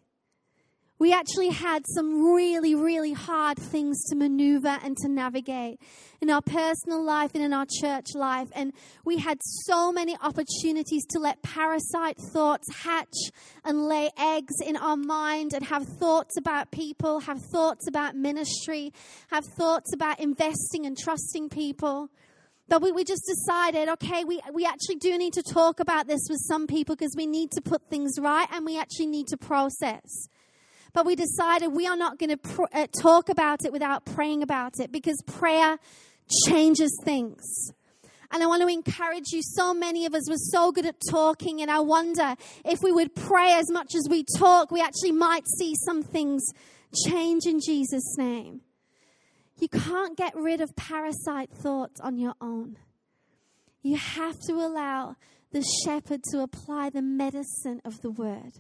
we 0.97 1.11
actually 1.11 1.49
had 1.49 1.85
some 1.87 2.33
really, 2.33 2.73
really 2.73 3.11
hard 3.11 3.57
things 3.57 4.01
to 4.05 4.15
maneuver 4.15 4.79
and 4.81 4.95
to 4.97 5.09
navigate 5.09 5.79
in 6.21 6.29
our 6.29 6.41
personal 6.41 7.03
life 7.03 7.31
and 7.33 7.43
in 7.43 7.51
our 7.51 7.65
church 7.81 8.15
life. 8.15 8.47
And 8.53 8.71
we 9.03 9.17
had 9.17 9.39
so 9.43 9.91
many 9.91 10.15
opportunities 10.21 11.05
to 11.07 11.19
let 11.19 11.41
parasite 11.41 12.17
thoughts 12.31 12.67
hatch 12.83 13.15
and 13.65 13.87
lay 13.87 14.09
eggs 14.17 14.55
in 14.65 14.77
our 14.77 14.95
mind 14.95 15.53
and 15.53 15.65
have 15.65 15.85
thoughts 15.85 16.37
about 16.37 16.71
people, 16.71 17.19
have 17.21 17.41
thoughts 17.51 17.87
about 17.89 18.15
ministry, 18.15 18.93
have 19.31 19.43
thoughts 19.57 19.93
about 19.93 20.21
investing 20.21 20.85
and 20.85 20.97
trusting 20.97 21.49
people. 21.49 22.09
But 22.67 22.81
we, 22.81 22.93
we 22.93 23.03
just 23.03 23.25
decided, 23.27 23.89
okay, 23.89 24.23
we, 24.23 24.41
we 24.53 24.65
actually 24.65 24.95
do 24.95 25.17
need 25.17 25.33
to 25.33 25.43
talk 25.43 25.79
about 25.79 26.07
this 26.07 26.21
with 26.29 26.39
some 26.47 26.67
people 26.67 26.95
because 26.95 27.13
we 27.15 27.27
need 27.27 27.51
to 27.51 27.61
put 27.61 27.89
things 27.89 28.13
right 28.19 28.47
and 28.51 28.65
we 28.65 28.79
actually 28.79 29.07
need 29.07 29.27
to 29.27 29.37
process. 29.37 30.29
But 30.95 31.05
we 31.05 31.17
decided 31.17 31.73
we 31.73 31.87
are 31.87 31.97
not 31.97 32.17
going 32.17 32.29
to 32.29 32.37
pr- 32.37 32.63
uh, 32.71 32.87
talk 33.01 33.27
about 33.27 33.65
it 33.65 33.73
without 33.73 34.05
praying 34.05 34.41
about 34.41 34.79
it 34.79 34.93
because 34.93 35.21
prayer 35.27 35.77
changes 36.47 36.97
things. 37.03 37.43
And 38.31 38.41
I 38.41 38.47
want 38.47 38.61
to 38.61 38.69
encourage 38.69 39.25
you. 39.33 39.41
So 39.43 39.73
many 39.73 40.05
of 40.05 40.15
us 40.15 40.29
were 40.29 40.37
so 40.37 40.71
good 40.71 40.85
at 40.85 40.95
talking, 41.11 41.61
and 41.61 41.69
I 41.69 41.81
wonder 41.81 42.35
if 42.63 42.81
we 42.81 42.93
would 42.93 43.13
pray 43.13 43.51
as 43.51 43.69
much 43.69 43.93
as 43.93 44.07
we 44.09 44.23
talk, 44.37 44.71
we 44.71 44.81
actually 44.81 45.11
might 45.11 45.43
see 45.57 45.75
some 45.85 46.01
things 46.01 46.41
change 47.05 47.45
in 47.45 47.59
Jesus' 47.59 48.17
name. 48.17 48.61
You 49.59 49.67
can't 49.67 50.17
get 50.17 50.33
rid 50.33 50.61
of 50.61 50.77
parasite 50.77 51.51
thoughts 51.51 51.99
on 51.99 52.17
your 52.17 52.35
own. 52.39 52.77
You 53.81 53.97
have 53.97 54.39
to 54.47 54.53
allow 54.53 55.17
the 55.51 55.63
shepherd 55.83 56.21
to 56.31 56.39
apply 56.39 56.89
the 56.89 57.01
medicine 57.01 57.81
of 57.83 58.01
the 58.01 58.11
word 58.11 58.59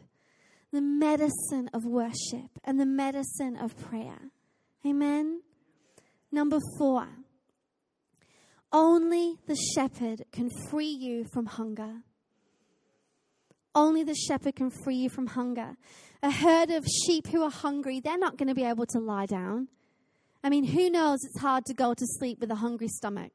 the 0.75 0.81
medicine 0.81 1.69
of 1.73 1.85
worship 1.85 2.59
and 2.63 2.79
the 2.79 2.85
medicine 2.85 3.55
of 3.55 3.77
prayer. 3.77 4.19
Amen. 4.85 5.41
Number 6.31 6.59
four, 6.77 7.07
only 8.71 9.37
the 9.47 9.55
shepherd 9.55 10.25
can 10.33 10.49
free 10.69 10.89
you 10.89 11.25
from 11.33 11.45
hunger. 11.45 12.01
Only 13.73 14.03
the 14.03 14.15
shepherd 14.15 14.55
can 14.55 14.69
free 14.69 14.95
you 14.95 15.09
from 15.09 15.27
hunger. 15.27 15.77
A 16.21 16.31
herd 16.31 16.69
of 16.69 16.85
sheep 16.85 17.27
who 17.27 17.41
are 17.43 17.51
hungry, 17.51 17.99
they're 17.99 18.17
not 18.17 18.37
going 18.37 18.49
to 18.49 18.55
be 18.55 18.63
able 18.65 18.85
to 18.87 18.99
lie 18.99 19.25
down. 19.25 19.69
I 20.43 20.49
mean, 20.49 20.65
who 20.65 20.89
knows 20.89 21.19
it's 21.23 21.39
hard 21.39 21.65
to 21.65 21.73
go 21.73 21.93
to 21.93 22.05
sleep 22.05 22.39
with 22.39 22.51
a 22.51 22.55
hungry 22.55 22.87
stomach? 22.87 23.33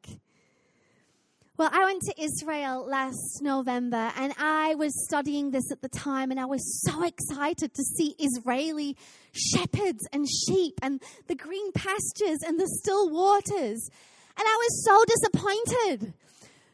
Well, 1.60 1.68
I 1.74 1.84
went 1.84 2.00
to 2.04 2.14
Israel 2.18 2.86
last 2.88 3.42
November 3.42 4.10
and 4.16 4.32
I 4.38 4.76
was 4.76 5.04
studying 5.04 5.50
this 5.50 5.70
at 5.70 5.82
the 5.82 5.90
time 5.90 6.30
and 6.30 6.40
I 6.40 6.46
was 6.46 6.82
so 6.86 7.02
excited 7.02 7.74
to 7.74 7.82
see 7.82 8.14
Israeli 8.18 8.96
shepherds 9.32 10.08
and 10.10 10.26
sheep 10.26 10.80
and 10.80 11.02
the 11.26 11.34
green 11.34 11.70
pastures 11.72 12.38
and 12.46 12.58
the 12.58 12.66
still 12.66 13.10
waters. 13.10 13.90
And 14.38 14.48
I 14.48 14.56
was 14.58 14.84
so 14.86 15.04
disappointed 15.04 16.14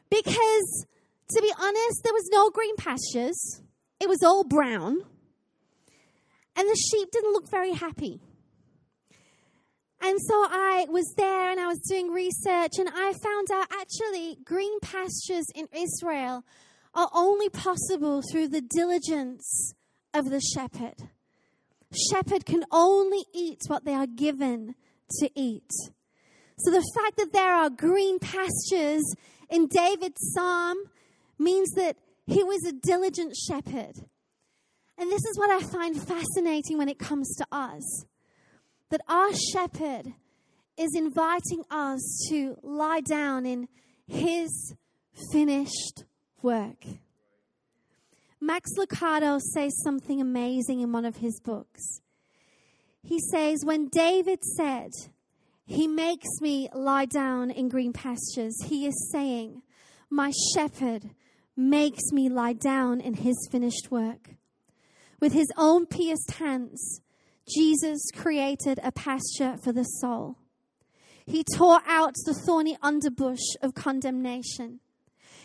because, 0.09 0.87
to 1.31 1.43
be 1.43 1.53
honest, 1.59 2.05
there 2.05 2.13
was 2.13 2.29
no 2.31 2.51
green 2.51 2.77
pastures, 2.77 3.61
it 3.99 4.09
was 4.09 4.23
all 4.23 4.45
brown. 4.45 4.99
And 6.55 6.69
the 6.69 6.77
sheep 6.93 7.11
didn't 7.11 7.33
look 7.33 7.51
very 7.51 7.73
happy. 7.73 8.21
And 10.07 10.21
so 10.21 10.35
I 10.35 10.87
was 10.89 11.13
there 11.17 11.51
and 11.51 11.59
I 11.59 11.67
was 11.67 11.81
doing 11.81 12.13
research, 12.13 12.79
and 12.79 12.89
I 12.89 13.13
found 13.13 13.51
out 13.53 13.67
actually 13.73 14.39
green 14.45 14.79
pastures 14.79 15.47
in 15.53 15.67
Israel 15.77 16.45
are 16.95 17.11
only 17.13 17.49
possible 17.49 18.23
through 18.23 18.47
the 18.47 18.61
diligence 18.61 19.75
of 20.15 20.27
the 20.27 20.41
shepherd. 20.41 21.09
Shepherd 22.13 22.47
can 22.47 22.65
only 22.71 23.25
eat 23.35 23.63
what 23.67 23.85
they 23.85 23.95
are 23.95 24.07
given 24.07 24.77
to 25.19 25.31
eat. 25.35 25.73
So 26.61 26.71
the 26.71 26.89
fact 26.95 27.17
that 27.17 27.33
there 27.33 27.53
are 27.53 27.69
green 27.69 28.21
pastures 28.21 29.13
in 29.51 29.67
David's 29.67 30.33
psalm 30.35 30.77
means 31.37 31.69
that 31.73 31.97
he 32.27 32.45
was 32.45 32.65
a 32.65 32.73
diligent 32.73 33.35
shepherd. 33.35 33.97
And 34.97 35.11
this 35.11 35.25
is 35.25 35.37
what 35.37 35.51
I 35.51 35.67
find 35.67 36.01
fascinating 36.01 36.79
when 36.79 36.89
it 36.89 37.01
comes 37.01 37.35
to 37.39 37.47
us 37.51 38.07
that 38.91 39.01
our 39.09 39.31
shepherd 39.53 40.15
is 40.77 40.95
inviting 40.95 41.65
us 41.71 42.27
to 42.29 42.57
lie 42.63 43.01
down 43.01 43.47
in 43.47 43.69
his 44.07 44.75
finished 45.33 46.05
work. 46.43 46.85
Max 48.41 48.71
Lucado 48.79 49.41
says 49.41 49.73
something 49.83 50.21
amazing 50.21 50.81
in 50.81 50.93
one 50.93 51.05
of 51.05 51.17
his 51.17 51.41
books. 51.41 52.01
He 53.03 53.19
says, 53.19 53.65
When 53.65 53.89
David 53.89 54.45
said, 54.45 54.91
He 55.65 55.89
makes 55.89 56.29
me 56.41 56.69
lie 56.75 57.07
down 57.07 57.51
in 57.51 57.69
green 57.69 57.93
pastures, 57.93 58.57
he 58.67 58.87
is 58.87 59.11
saying, 59.11 59.63
My 60.11 60.33
shepherd 60.55 61.11
makes 61.57 62.13
me 62.13 62.29
lie 62.29 62.53
down 62.53 63.01
in 63.01 63.15
his 63.15 63.49
finished 63.51 63.91
work. 63.91 64.31
With 65.19 65.33
his 65.33 65.49
own 65.57 65.87
pierced 65.87 66.33
hands, 66.33 67.01
Jesus 67.49 68.01
created 68.15 68.81
a 68.83 68.93
pasture 68.93 69.57
for 69.63 69.73
the 69.73 69.85
soul. 69.85 70.39
He 71.25 71.45
tore 71.45 71.81
out 71.87 72.15
the 72.25 72.35
thorny 72.35 72.77
underbush 72.83 73.57
of 73.63 73.75
condemnation. 73.75 74.81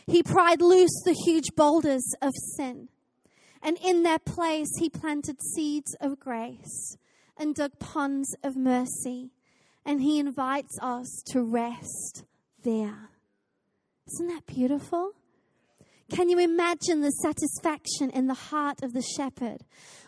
He 0.07 0.23
pried 0.23 0.61
loose 0.61 1.01
the 1.03 1.15
huge 1.25 1.55
boulders 1.55 2.05
of 2.21 2.33
sin. 2.55 2.89
And 3.63 3.77
in 3.83 4.03
their 4.03 4.19
place, 4.19 4.69
he 4.79 4.89
planted 4.89 5.41
seeds 5.41 5.95
of 6.01 6.19
grace 6.19 6.97
and 7.37 7.55
dug 7.55 7.77
ponds 7.79 8.35
of 8.43 8.55
mercy. 8.55 9.31
And 9.85 10.01
he 10.01 10.19
invites 10.19 10.77
us 10.81 11.23
to 11.27 11.41
rest 11.41 12.25
there. 12.63 13.09
Isn't 14.07 14.27
that 14.27 14.45
beautiful? 14.45 15.13
Can 16.11 16.27
you 16.27 16.39
imagine 16.39 16.99
the 16.99 17.09
satisfaction 17.09 18.09
in 18.09 18.27
the 18.27 18.33
heart 18.33 18.83
of 18.83 18.91
the 18.91 19.01
shepherd 19.15 19.63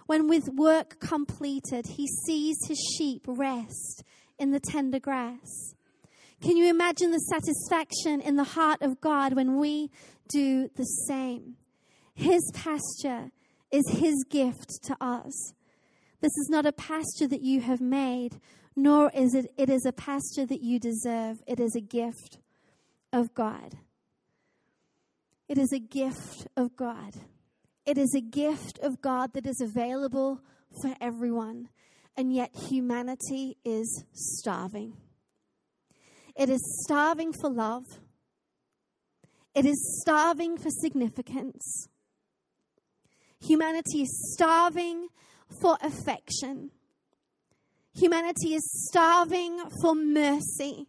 when, 0.06 0.28
with 0.28 0.50
work 0.50 1.00
completed, 1.00 1.86
he 1.86 2.08
sees 2.26 2.58
his 2.68 2.78
sheep 2.98 3.24
rest 3.26 4.04
in 4.38 4.52
the 4.52 4.60
tender 4.60 5.00
grass? 5.00 5.74
Can 6.42 6.58
you 6.58 6.70
imagine 6.70 7.12
the 7.12 7.20
satisfaction 7.20 8.20
in 8.20 8.36
the 8.36 8.44
heart 8.44 8.82
of 8.82 9.00
God 9.00 9.34
when 9.34 9.58
we 9.58 9.92
do 10.28 10.70
the 10.76 10.84
same? 10.84 11.56
His 12.14 12.42
pasture 12.54 13.32
is 13.72 13.90
his 13.90 14.26
gift 14.30 14.84
to 14.84 14.98
us. 15.00 15.54
This 16.20 16.38
is 16.38 16.50
not 16.50 16.66
a 16.66 16.74
pasture 16.74 17.28
that 17.30 17.42
you 17.42 17.62
have 17.62 17.80
made, 17.80 18.42
nor 18.76 19.10
is 19.16 19.34
it 19.34 19.54
it 19.58 19.70
is 19.70 19.86
a 19.86 19.94
pasture 19.94 20.46
that 20.48 20.62
you 20.62 20.80
deserve. 20.80 21.42
It 21.48 21.62
is 21.62 21.78
a 21.78 21.82
gift 21.82 22.40
of 23.14 23.34
God. 23.34 23.78
It 25.54 25.60
is 25.60 25.72
a 25.72 25.78
gift 25.78 26.48
of 26.58 26.76
God. 26.76 27.14
It 27.86 28.00
is 28.00 28.16
a 28.16 28.22
gift 28.22 28.80
of 28.82 29.04
God 29.04 29.34
that 29.34 29.46
is 29.46 29.62
available 29.62 30.42
for 30.82 30.96
everyone, 31.00 31.70
and 32.18 32.34
yet 32.34 32.50
humanity 32.56 33.58
is 33.64 34.04
starving. 34.14 34.98
It 36.36 36.50
is 36.50 36.60
starving 36.84 37.34
for 37.34 37.52
love. 37.52 37.84
It 39.54 39.68
is 39.68 40.02
starving 40.02 40.58
for 40.58 40.72
significance. 40.72 41.88
Humanity 43.40 44.02
is 44.02 44.34
starving 44.34 45.10
for 45.62 45.78
affection. 45.84 46.72
Humanity 47.94 48.56
is 48.56 48.88
starving 48.90 49.60
for 49.84 49.94
mercy. 49.94 50.88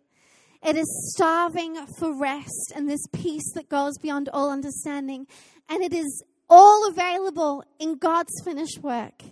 It 0.65 0.77
is 0.77 1.13
starving 1.15 1.77
for 1.99 2.19
rest 2.19 2.73
and 2.75 2.89
this 2.89 3.07
peace 3.13 3.53
that 3.55 3.69
goes 3.69 3.99
beyond 3.99 4.31
all 4.33 4.51
understanding. 4.51 5.27
And 5.69 5.83
it 5.83 5.93
is 5.93 6.25
all 6.49 6.89
available 6.89 7.65
in 7.79 7.99
God's 7.99 8.33
finished 8.45 8.79
work. 8.83 9.23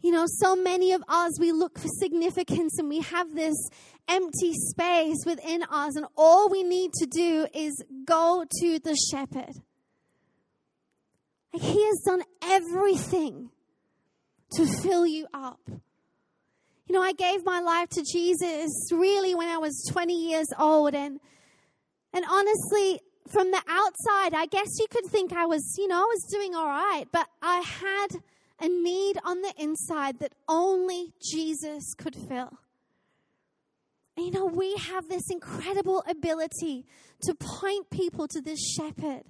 You 0.00 0.12
know, 0.12 0.24
so 0.26 0.56
many 0.56 0.92
of 0.92 1.02
us, 1.08 1.38
we 1.38 1.52
look 1.52 1.78
for 1.78 1.88
significance 2.00 2.78
and 2.78 2.88
we 2.88 3.00
have 3.00 3.34
this 3.34 3.56
empty 4.08 4.54
space 4.54 5.18
within 5.26 5.64
us, 5.64 5.96
and 5.96 6.06
all 6.16 6.48
we 6.48 6.62
need 6.62 6.92
to 6.94 7.06
do 7.06 7.46
is 7.52 7.82
go 8.06 8.44
to 8.60 8.78
the 8.78 8.96
shepherd. 9.10 9.52
He 11.52 11.84
has 11.84 12.00
done 12.06 12.22
everything 12.42 13.50
to 14.52 14.66
fill 14.66 15.06
you 15.06 15.26
up. 15.34 15.60
You 16.88 16.94
know, 16.94 17.02
I 17.02 17.12
gave 17.12 17.44
my 17.44 17.60
life 17.60 17.90
to 17.90 18.02
Jesus 18.02 18.70
really 18.90 19.34
when 19.34 19.48
I 19.48 19.58
was 19.58 19.84
20 19.90 20.14
years 20.14 20.46
old, 20.58 20.94
and 20.94 21.20
and 22.14 22.24
honestly, 22.30 23.00
from 23.30 23.50
the 23.50 23.62
outside, 23.68 24.34
I 24.34 24.46
guess 24.46 24.68
you 24.78 24.86
could 24.90 25.06
think 25.06 25.32
I 25.32 25.44
was, 25.44 25.74
you 25.76 25.86
know, 25.86 25.96
I 25.96 26.06
was 26.06 26.26
doing 26.32 26.54
all 26.54 26.66
right, 26.66 27.04
but 27.12 27.28
I 27.42 27.60
had 27.60 28.06
a 28.60 28.68
need 28.68 29.18
on 29.24 29.42
the 29.42 29.52
inside 29.58 30.18
that 30.20 30.32
only 30.48 31.12
Jesus 31.22 31.94
could 31.96 32.16
fill. 32.16 32.58
And 34.16 34.26
you 34.26 34.32
know, 34.32 34.46
we 34.46 34.74
have 34.76 35.08
this 35.08 35.30
incredible 35.30 36.02
ability 36.08 36.86
to 37.22 37.34
point 37.34 37.90
people 37.90 38.26
to 38.28 38.40
this 38.40 38.58
shepherd. 38.76 39.22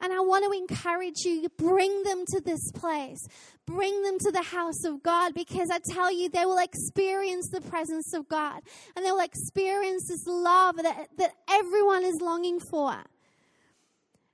And 0.00 0.12
I 0.12 0.18
want 0.18 0.44
to 0.44 0.58
encourage 0.58 1.20
you, 1.24 1.48
bring 1.56 2.02
them 2.02 2.24
to 2.26 2.40
this 2.40 2.72
place. 2.72 3.24
Bring 3.66 4.02
them 4.02 4.18
to 4.18 4.32
the 4.32 4.42
house 4.42 4.84
of 4.84 5.02
God 5.02 5.34
because 5.34 5.70
I 5.70 5.78
tell 5.92 6.12
you, 6.12 6.28
they 6.28 6.44
will 6.44 6.58
experience 6.58 7.48
the 7.50 7.60
presence 7.60 8.12
of 8.12 8.28
God. 8.28 8.60
And 8.96 9.04
they 9.04 9.10
will 9.10 9.20
experience 9.20 10.08
this 10.08 10.26
love 10.26 10.76
that, 10.76 11.08
that 11.18 11.32
everyone 11.48 12.02
is 12.02 12.20
longing 12.20 12.58
for. 12.58 12.96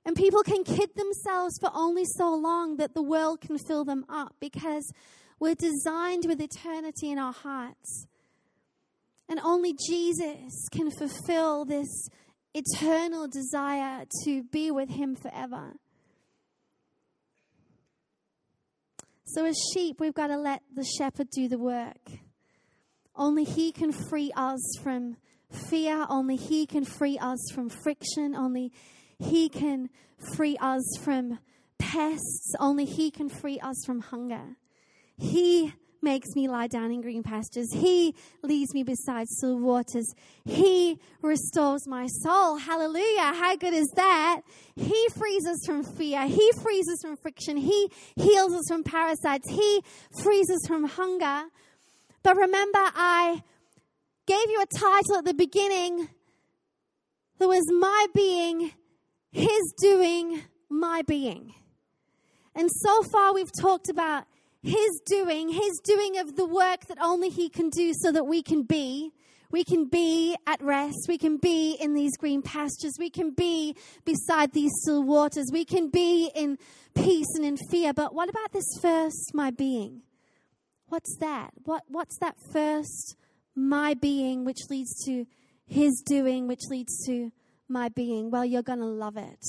And 0.05 0.15
people 0.15 0.41
can 0.41 0.63
kid 0.63 0.89
themselves 0.95 1.59
for 1.59 1.69
only 1.73 2.05
so 2.05 2.33
long 2.33 2.77
that 2.77 2.95
the 2.95 3.03
world 3.03 3.41
can 3.41 3.57
fill 3.59 3.85
them 3.85 4.05
up 4.09 4.35
because 4.39 4.91
we're 5.39 5.55
designed 5.55 6.25
with 6.25 6.41
eternity 6.41 7.11
in 7.11 7.19
our 7.19 7.33
hearts. 7.33 8.07
And 9.27 9.39
only 9.41 9.75
Jesus 9.87 10.67
can 10.71 10.89
fulfill 10.89 11.65
this 11.65 12.09
eternal 12.55 13.27
desire 13.27 14.05
to 14.25 14.43
be 14.43 14.71
with 14.71 14.89
Him 14.89 15.15
forever. 15.15 15.73
So, 19.33 19.45
as 19.45 19.55
sheep, 19.73 19.99
we've 19.99 20.13
got 20.13 20.27
to 20.27 20.37
let 20.37 20.63
the 20.73 20.83
shepherd 20.83 21.29
do 21.29 21.47
the 21.47 21.59
work. 21.59 22.01
Only 23.15 23.43
He 23.43 23.71
can 23.71 23.91
free 23.91 24.31
us 24.35 24.59
from 24.81 25.17
fear, 25.51 26.07
only 26.09 26.35
He 26.35 26.65
can 26.65 26.83
free 26.83 27.17
us 27.19 27.37
from 27.53 27.69
friction, 27.69 28.35
only 28.35 28.71
He 29.19 29.47
can 29.47 29.89
free 30.35 30.57
us 30.59 30.81
from 31.03 31.37
pests, 31.77 32.55
only 32.59 32.85
He 32.85 33.11
can 33.11 33.29
free 33.29 33.59
us 33.59 33.83
from 33.85 34.01
hunger. 34.01 34.55
He 35.15 35.73
makes 36.01 36.29
me 36.35 36.47
lie 36.47 36.67
down 36.67 36.91
in 36.91 37.01
green 37.01 37.23
pastures. 37.23 37.71
He 37.73 38.15
leads 38.43 38.73
me 38.73 38.83
beside 38.83 39.27
still 39.27 39.59
waters. 39.59 40.13
He 40.45 40.99
restores 41.21 41.87
my 41.87 42.07
soul. 42.07 42.57
Hallelujah. 42.57 43.33
How 43.33 43.55
good 43.55 43.73
is 43.73 43.89
that? 43.95 44.41
He 44.75 45.07
frees 45.17 45.45
us 45.45 45.65
from 45.65 45.83
fear. 45.83 46.25
He 46.27 46.51
frees 46.61 46.87
us 46.89 47.01
from 47.01 47.17
friction. 47.17 47.57
He 47.57 47.91
heals 48.15 48.53
us 48.53 48.65
from 48.67 48.83
parasites. 48.83 49.49
He 49.49 49.81
frees 50.23 50.49
us 50.49 50.65
from 50.67 50.85
hunger. 50.85 51.49
But 52.23 52.35
remember, 52.35 52.79
I 52.79 53.43
gave 54.25 54.49
you 54.49 54.61
a 54.61 54.77
title 54.77 55.17
at 55.17 55.25
the 55.25 55.33
beginning. 55.33 56.09
There 57.39 57.47
was 57.47 57.65
my 57.71 58.07
being, 58.13 58.73
his 59.31 59.73
doing, 59.81 60.41
my 60.69 61.01
being. 61.01 61.53
And 62.55 62.69
so 62.69 63.03
far, 63.03 63.33
we've 63.33 63.51
talked 63.61 63.89
about 63.89 64.25
his 64.61 65.01
doing, 65.05 65.49
His 65.49 65.79
doing 65.83 66.17
of 66.17 66.35
the 66.35 66.45
work 66.45 66.85
that 66.87 66.97
only 67.01 67.29
He 67.29 67.49
can 67.49 67.69
do 67.69 67.93
so 67.93 68.11
that 68.11 68.25
we 68.25 68.43
can 68.43 68.63
be. 68.63 69.11
We 69.51 69.63
can 69.63 69.85
be 69.85 70.35
at 70.45 70.61
rest. 70.61 71.07
We 71.07 71.17
can 71.17 71.37
be 71.37 71.75
in 71.79 71.95
these 71.95 72.15
green 72.17 72.41
pastures. 72.41 72.93
We 72.99 73.09
can 73.09 73.31
be 73.31 73.75
beside 74.05 74.51
these 74.51 74.71
still 74.81 75.03
waters. 75.03 75.49
We 75.51 75.65
can 75.65 75.89
be 75.89 76.29
in 76.35 76.57
peace 76.93 77.25
and 77.35 77.43
in 77.43 77.57
fear. 77.71 77.93
But 77.93 78.13
what 78.13 78.29
about 78.29 78.51
this 78.51 78.67
first, 78.79 79.31
my 79.33 79.49
being? 79.49 80.03
What's 80.89 81.17
that? 81.19 81.51
What, 81.63 81.83
what's 81.87 82.17
that 82.19 82.35
first, 82.51 83.15
my 83.55 83.95
being, 83.95 84.45
which 84.45 84.69
leads 84.69 85.03
to 85.05 85.25
his 85.65 86.03
doing, 86.05 86.47
which 86.47 86.65
leads 86.69 87.05
to 87.07 87.31
my 87.67 87.89
being? 87.89 88.29
Well, 88.29 88.45
you're 88.45 88.61
going 88.61 88.79
to 88.79 88.85
love 88.85 89.17
it. 89.17 89.43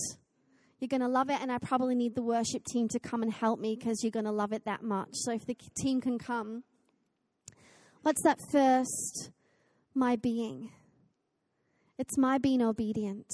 You're 0.81 0.89
going 0.89 1.03
to 1.03 1.09
love 1.09 1.29
it, 1.29 1.39
and 1.41 1.53
I 1.53 1.59
probably 1.59 1.95
need 1.95 2.15
the 2.15 2.23
worship 2.23 2.65
team 2.65 2.89
to 2.89 2.99
come 2.99 3.23
and 3.23 3.31
help 3.31 3.61
me 3.61 3.77
because 3.79 4.03
you're 4.03 4.11
going 4.11 4.25
to 4.25 4.33
love 4.33 4.53
it 4.55 4.65
that 4.65 4.83
much. 4.83 5.11
So 5.13 5.33
if 5.33 5.45
the 5.45 5.55
team 5.79 6.01
can 6.01 6.19
come, 6.19 6.65
what's 8.01 8.23
that 8.23 8.39
first, 8.51 9.31
my 9.95 10.17
being? 10.17 10.71
It's 11.99 12.17
my 12.17 12.39
being 12.39 12.63
obedient. 12.63 13.27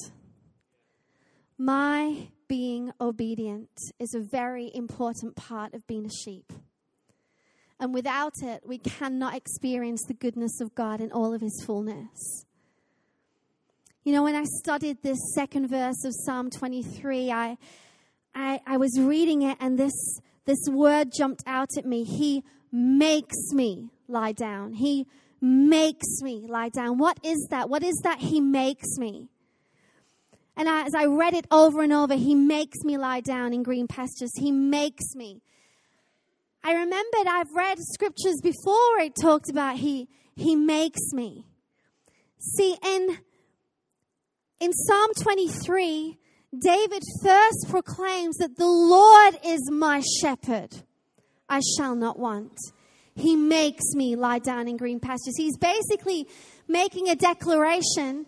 My 1.56 2.30
being 2.48 2.90
obedient 3.00 3.70
is 4.00 4.12
a 4.12 4.20
very 4.20 4.72
important 4.74 5.37
part 5.37 5.72
of 5.72 5.87
being 5.87 6.04
a 6.04 6.11
sheep. 6.11 6.52
And 7.78 7.94
without 7.94 8.32
it, 8.42 8.62
we 8.66 8.78
cannot 8.78 9.37
experience 9.37 10.02
the 10.04 10.14
goodness 10.14 10.61
of 10.61 10.74
God 10.74 11.00
in 11.00 11.12
all 11.12 11.32
of 11.32 11.40
His 11.40 11.62
fullness. 11.64 12.45
You 14.07 14.12
know, 14.12 14.23
when 14.23 14.37
I 14.37 14.45
studied 14.45 15.03
this 15.03 15.19
second 15.35 15.66
verse 15.66 16.05
of 16.05 16.12
Psalm 16.14 16.49
23, 16.49 17.33
I, 17.33 17.59
I, 18.37 18.61
I 18.64 18.77
was 18.77 19.01
reading 19.01 19.42
it 19.42 19.57
and 19.59 19.77
this, 19.77 20.21
this 20.45 20.61
word 20.69 21.09
jumped 21.11 21.42
out 21.45 21.71
at 21.77 21.85
me. 21.85 22.05
He 22.05 22.45
makes 22.71 23.35
me 23.51 23.90
lie 24.07 24.31
down. 24.31 24.75
He 24.75 25.09
makes 25.40 26.23
me 26.23 26.47
lie 26.49 26.69
down. 26.69 26.99
What 26.99 27.19
is 27.25 27.49
that? 27.51 27.69
What 27.69 27.83
is 27.83 28.01
that? 28.05 28.21
He 28.21 28.40
makes 28.40 28.97
me. 28.97 29.27
And 30.57 30.69
as 30.69 30.95
I 30.95 31.07
read 31.07 31.35
it 31.35 31.49
over 31.51 31.83
and 31.83 31.92
over, 31.92 32.14
He 32.14 32.37
makes 32.37 32.85
me 32.85 32.97
lie 32.97 33.23
down 33.23 33.53
in 33.53 33.64
green 33.64 33.88
pastures. 33.88 34.31
He 34.38 34.53
makes 34.53 35.16
me. 35.16 35.42
I 36.62 36.75
remembered 36.75 37.27
I've 37.27 37.53
read 37.53 37.79
scriptures 37.81 38.40
before 38.40 39.01
it 39.01 39.16
talked 39.21 39.51
about 39.51 39.79
He, 39.79 40.09
he 40.37 40.55
makes 40.55 41.12
me. 41.12 41.45
See, 42.38 42.77
in 42.85 43.19
in 44.61 44.73
Psalm 44.73 45.11
23, 45.23 46.19
David 46.59 47.03
first 47.23 47.66
proclaims 47.69 48.37
that 48.37 48.57
the 48.57 48.66
Lord 48.66 49.38
is 49.45 49.71
my 49.71 50.03
shepherd. 50.21 50.71
I 51.49 51.61
shall 51.77 51.95
not 51.95 52.19
want. 52.19 52.59
He 53.14 53.37
makes 53.37 53.85
me 53.95 54.16
lie 54.16 54.38
down 54.38 54.69
in 54.69 54.77
green 54.77 55.01
pastures. 55.01 55.37
He's 55.37 55.57
basically 55.57 56.29
making 56.69 57.09
a 57.09 57.16
declaration 57.16 58.27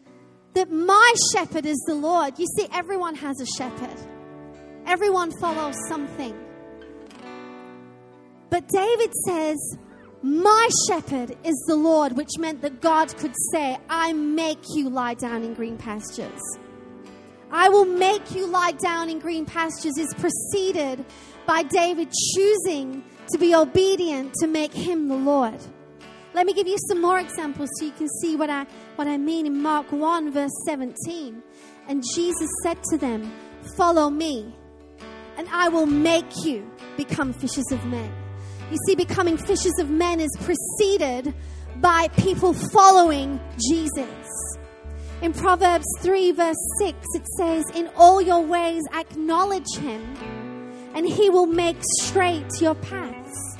that 0.54 0.70
my 0.70 1.14
shepherd 1.32 1.66
is 1.66 1.78
the 1.86 1.94
Lord. 1.94 2.38
You 2.38 2.46
see, 2.56 2.66
everyone 2.72 3.14
has 3.16 3.40
a 3.40 3.46
shepherd, 3.46 3.96
everyone 4.86 5.30
follows 5.40 5.76
something. 5.88 6.36
But 8.50 8.66
David 8.68 9.12
says, 9.26 9.58
my 10.22 10.68
shepherd 10.88 11.36
is 11.44 11.54
the 11.68 11.76
Lord, 11.76 12.16
which 12.16 12.38
meant 12.38 12.60
that 12.62 12.80
God 12.80 13.16
could 13.18 13.34
say, 13.52 13.78
I 13.88 14.12
make 14.12 14.58
you 14.74 14.90
lie 14.90 15.14
down 15.14 15.44
in 15.44 15.54
green 15.54 15.76
pastures. 15.76 16.40
I 17.50 17.68
will 17.68 17.84
make 17.84 18.34
you 18.34 18.46
lie 18.46 18.72
down 18.72 19.08
in 19.08 19.20
green 19.20 19.46
pastures 19.46 19.96
is 19.96 20.12
preceded 20.18 21.04
by 21.46 21.62
David 21.62 22.12
choosing 22.34 23.04
to 23.30 23.38
be 23.38 23.54
obedient 23.54 24.34
to 24.40 24.46
make 24.46 24.72
him 24.72 25.08
the 25.08 25.16
Lord. 25.16 25.58
Let 26.34 26.46
me 26.46 26.52
give 26.52 26.66
you 26.66 26.76
some 26.88 27.00
more 27.00 27.18
examples 27.18 27.70
so 27.78 27.86
you 27.86 27.92
can 27.92 28.08
see 28.20 28.36
what 28.36 28.50
I, 28.50 28.66
what 28.96 29.08
I 29.08 29.16
mean 29.16 29.46
in 29.46 29.62
Mark 29.62 29.90
1, 29.90 30.30
verse 30.32 30.50
17. 30.66 31.42
And 31.88 32.04
Jesus 32.14 32.50
said 32.62 32.82
to 32.90 32.98
them, 32.98 33.32
Follow 33.76 34.10
me, 34.10 34.54
and 35.36 35.48
I 35.50 35.68
will 35.68 35.86
make 35.86 36.44
you 36.44 36.70
become 36.96 37.32
fishers 37.32 37.70
of 37.72 37.84
men. 37.86 38.12
You 38.70 38.76
see, 38.86 38.94
becoming 38.94 39.36
fishers 39.36 39.78
of 39.78 39.88
men 39.88 40.20
is 40.20 40.36
preceded 40.40 41.34
by 41.76 42.08
people 42.08 42.52
following 42.52 43.40
Jesus. 43.68 44.58
In 45.22 45.32
Proverbs 45.32 45.86
3, 46.00 46.32
verse 46.32 46.56
6, 46.78 46.98
it 47.14 47.26
says, 47.38 47.64
In 47.74 47.88
all 47.96 48.20
your 48.20 48.40
ways 48.40 48.84
acknowledge 48.94 49.76
him, 49.76 50.14
and 50.94 51.08
he 51.08 51.30
will 51.30 51.46
make 51.46 51.78
straight 52.00 52.60
your 52.60 52.74
paths. 52.74 53.56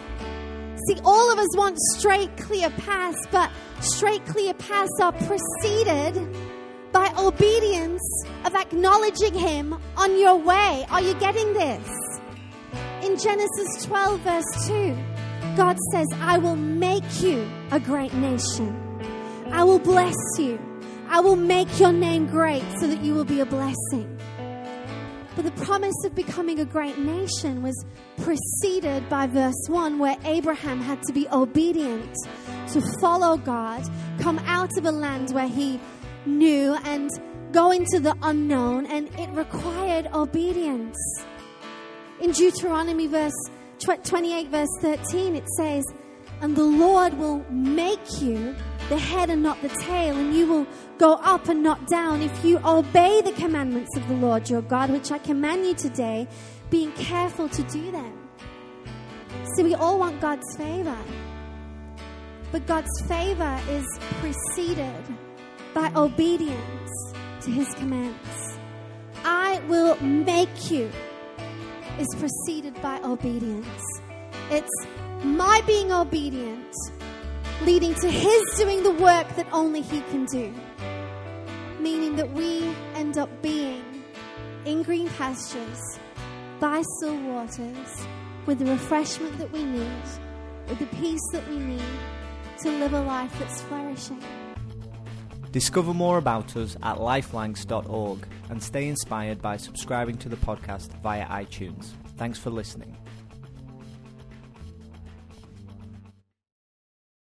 See, 0.88 1.01
all 1.05 1.33
of 1.33 1.38
us 1.38 1.57
want 1.57 1.79
straight, 1.97 2.37
clear 2.37 2.71
paths, 2.71 3.27
but 3.31 3.51
straight, 3.81 4.25
clear 4.27 4.55
paths 4.55 5.01
are 5.01 5.12
preceded 5.12 6.37
by 6.92 7.12
obedience 7.18 8.03
of 8.44 8.55
acknowledging 8.55 9.35
him 9.35 9.75
on 9.97 10.18
your 10.18 10.37
way. 10.37 10.87
Are 10.90 11.03
you 11.03 11.14
getting 11.14 11.53
this? 11.55 12.08
In 13.09 13.16
Genesis 13.16 13.87
12, 13.87 14.21
verse 14.21 14.66
2, 14.66 14.94
God 15.57 15.79
says, 15.92 16.07
I 16.21 16.37
will 16.37 16.57
make 16.57 17.23
you 17.23 17.51
a 17.71 17.81
great 17.81 18.12
nation. 18.12 18.79
I 19.51 19.64
will 19.64 19.79
bless 19.79 20.14
you. 20.38 20.61
I 21.09 21.21
will 21.21 21.35
make 21.35 21.81
your 21.81 21.90
name 21.90 22.27
great 22.27 22.62
so 22.79 22.87
that 22.87 23.03
you 23.03 23.14
will 23.14 23.25
be 23.25 23.40
a 23.40 23.47
blessing. 23.47 24.21
But 25.35 25.47
the 25.47 25.53
promise 25.53 25.94
of 26.05 26.14
becoming 26.14 26.61
a 26.61 26.66
great 26.66 26.99
nation 26.99 27.62
was 27.62 27.83
preceded 28.18 29.09
by 29.09 29.27
verse 29.27 29.68
1, 29.68 29.99
where 29.99 30.18
Abraham 30.25 30.83
had 30.83 31.03
to 31.05 31.12
be 31.14 31.27
obedient 31.29 32.14
to 32.73 32.83
follow 33.01 33.38
God, 33.38 33.88
come 34.21 34.38
out 34.40 34.77
of 34.77 34.85
a 34.85 34.92
land 34.92 35.31
where 35.31 35.49
he 35.49 35.81
knew, 36.27 36.77
and 36.85 37.09
go 37.53 37.71
into 37.71 38.01
the 38.01 38.14
unknown, 38.21 38.85
and 38.85 39.09
it 39.18 39.31
required 39.31 40.09
obedience. 40.12 40.99
In 42.21 42.33
Deuteronomy 42.33 43.07
verse 43.07 43.33
28 43.79 44.49
verse 44.49 44.69
13 44.81 45.37
it 45.37 45.49
says, 45.57 45.85
"And 46.41 46.57
the 46.57 46.65
Lord 46.65 47.17
will 47.19 47.45
make 47.51 48.21
you 48.21 48.55
the 48.89 48.99
head 48.99 49.31
and 49.31 49.43
not 49.43 49.61
the 49.63 49.69
tail, 49.69 50.17
and 50.17 50.35
you 50.35 50.47
will 50.47 50.67
go 50.99 51.15
up 51.23 51.49
and 51.49 51.63
not 51.63 51.87
down 51.87 52.23
if 52.23 52.45
you 52.45 52.59
obey 52.65 53.21
the 53.21 53.33
commandments 53.33 53.97
of 53.97 54.09
the 54.09 54.15
Lord 54.15 54.49
your 54.51 54.63
God, 54.63 54.91
which 54.91 55.13
I 55.13 55.19
command 55.19 55.67
you 55.67 55.75
today, 55.75 56.27
being 56.71 56.93
careful 56.93 57.49
to 57.51 57.63
do 57.65 57.91
them." 57.93 58.13
See, 59.55 59.63
we 59.63 59.75
all 59.75 59.99
want 59.99 60.21
God's 60.21 60.57
favor. 60.57 60.97
But 62.51 62.67
God's 62.67 63.01
favor 63.07 63.59
is 63.71 63.87
preceded 64.21 65.05
by 65.75 65.93
obedience 65.95 66.91
to 67.43 67.51
his 67.51 67.73
commands. 67.75 68.59
I 69.25 69.61
will 69.69 69.97
make 70.03 70.71
you 70.71 70.91
is 71.99 72.09
preceded 72.17 72.81
by 72.81 73.01
obedience. 73.03 73.83
It's 74.51 74.87
my 75.25 75.61
being 75.67 75.93
obedient 75.93 76.75
leading 77.63 77.95
to 77.95 78.09
His 78.09 78.43
doing 78.57 78.83
the 78.83 78.93
work 78.93 79.29
that 79.37 79.47
only 79.53 79.81
He 79.81 80.01
can 80.03 80.25
do. 80.27 80.53
Meaning 81.81 82.17
that 82.17 82.31
we 82.33 82.75
end 82.95 83.19
up 83.19 83.31
being 83.43 83.85
in 84.65 84.83
green 84.83 85.09
pastures, 85.11 85.99
by 86.61 86.83
still 86.99 87.17
waters, 87.23 88.07
with 88.47 88.59
the 88.59 88.67
refreshment 88.67 89.37
that 89.39 89.51
we 89.53 89.65
need, 89.65 90.03
with 90.69 90.79
the 90.79 90.87
peace 90.97 91.21
that 91.33 91.49
we 91.49 91.59
need 91.59 91.83
to 92.63 92.71
live 92.71 92.93
a 92.93 93.01
life 93.01 93.33
that's 93.39 93.63
flourishing. 93.63 94.23
Discover 95.59 95.92
more 95.92 96.18
about 96.18 96.57
us 96.57 96.77
at 96.85 96.99
lifelanks.org 96.99 98.29
and 98.49 98.62
stay 98.62 98.87
inspired 98.87 99.42
by 99.42 99.57
subscribing 99.57 100.16
to 100.18 100.29
the 100.29 100.37
podcast 100.37 100.92
via 101.03 101.27
iTunes. 101.27 101.94
Thanks 102.16 102.38
for 102.38 102.51
listening. 102.51 102.97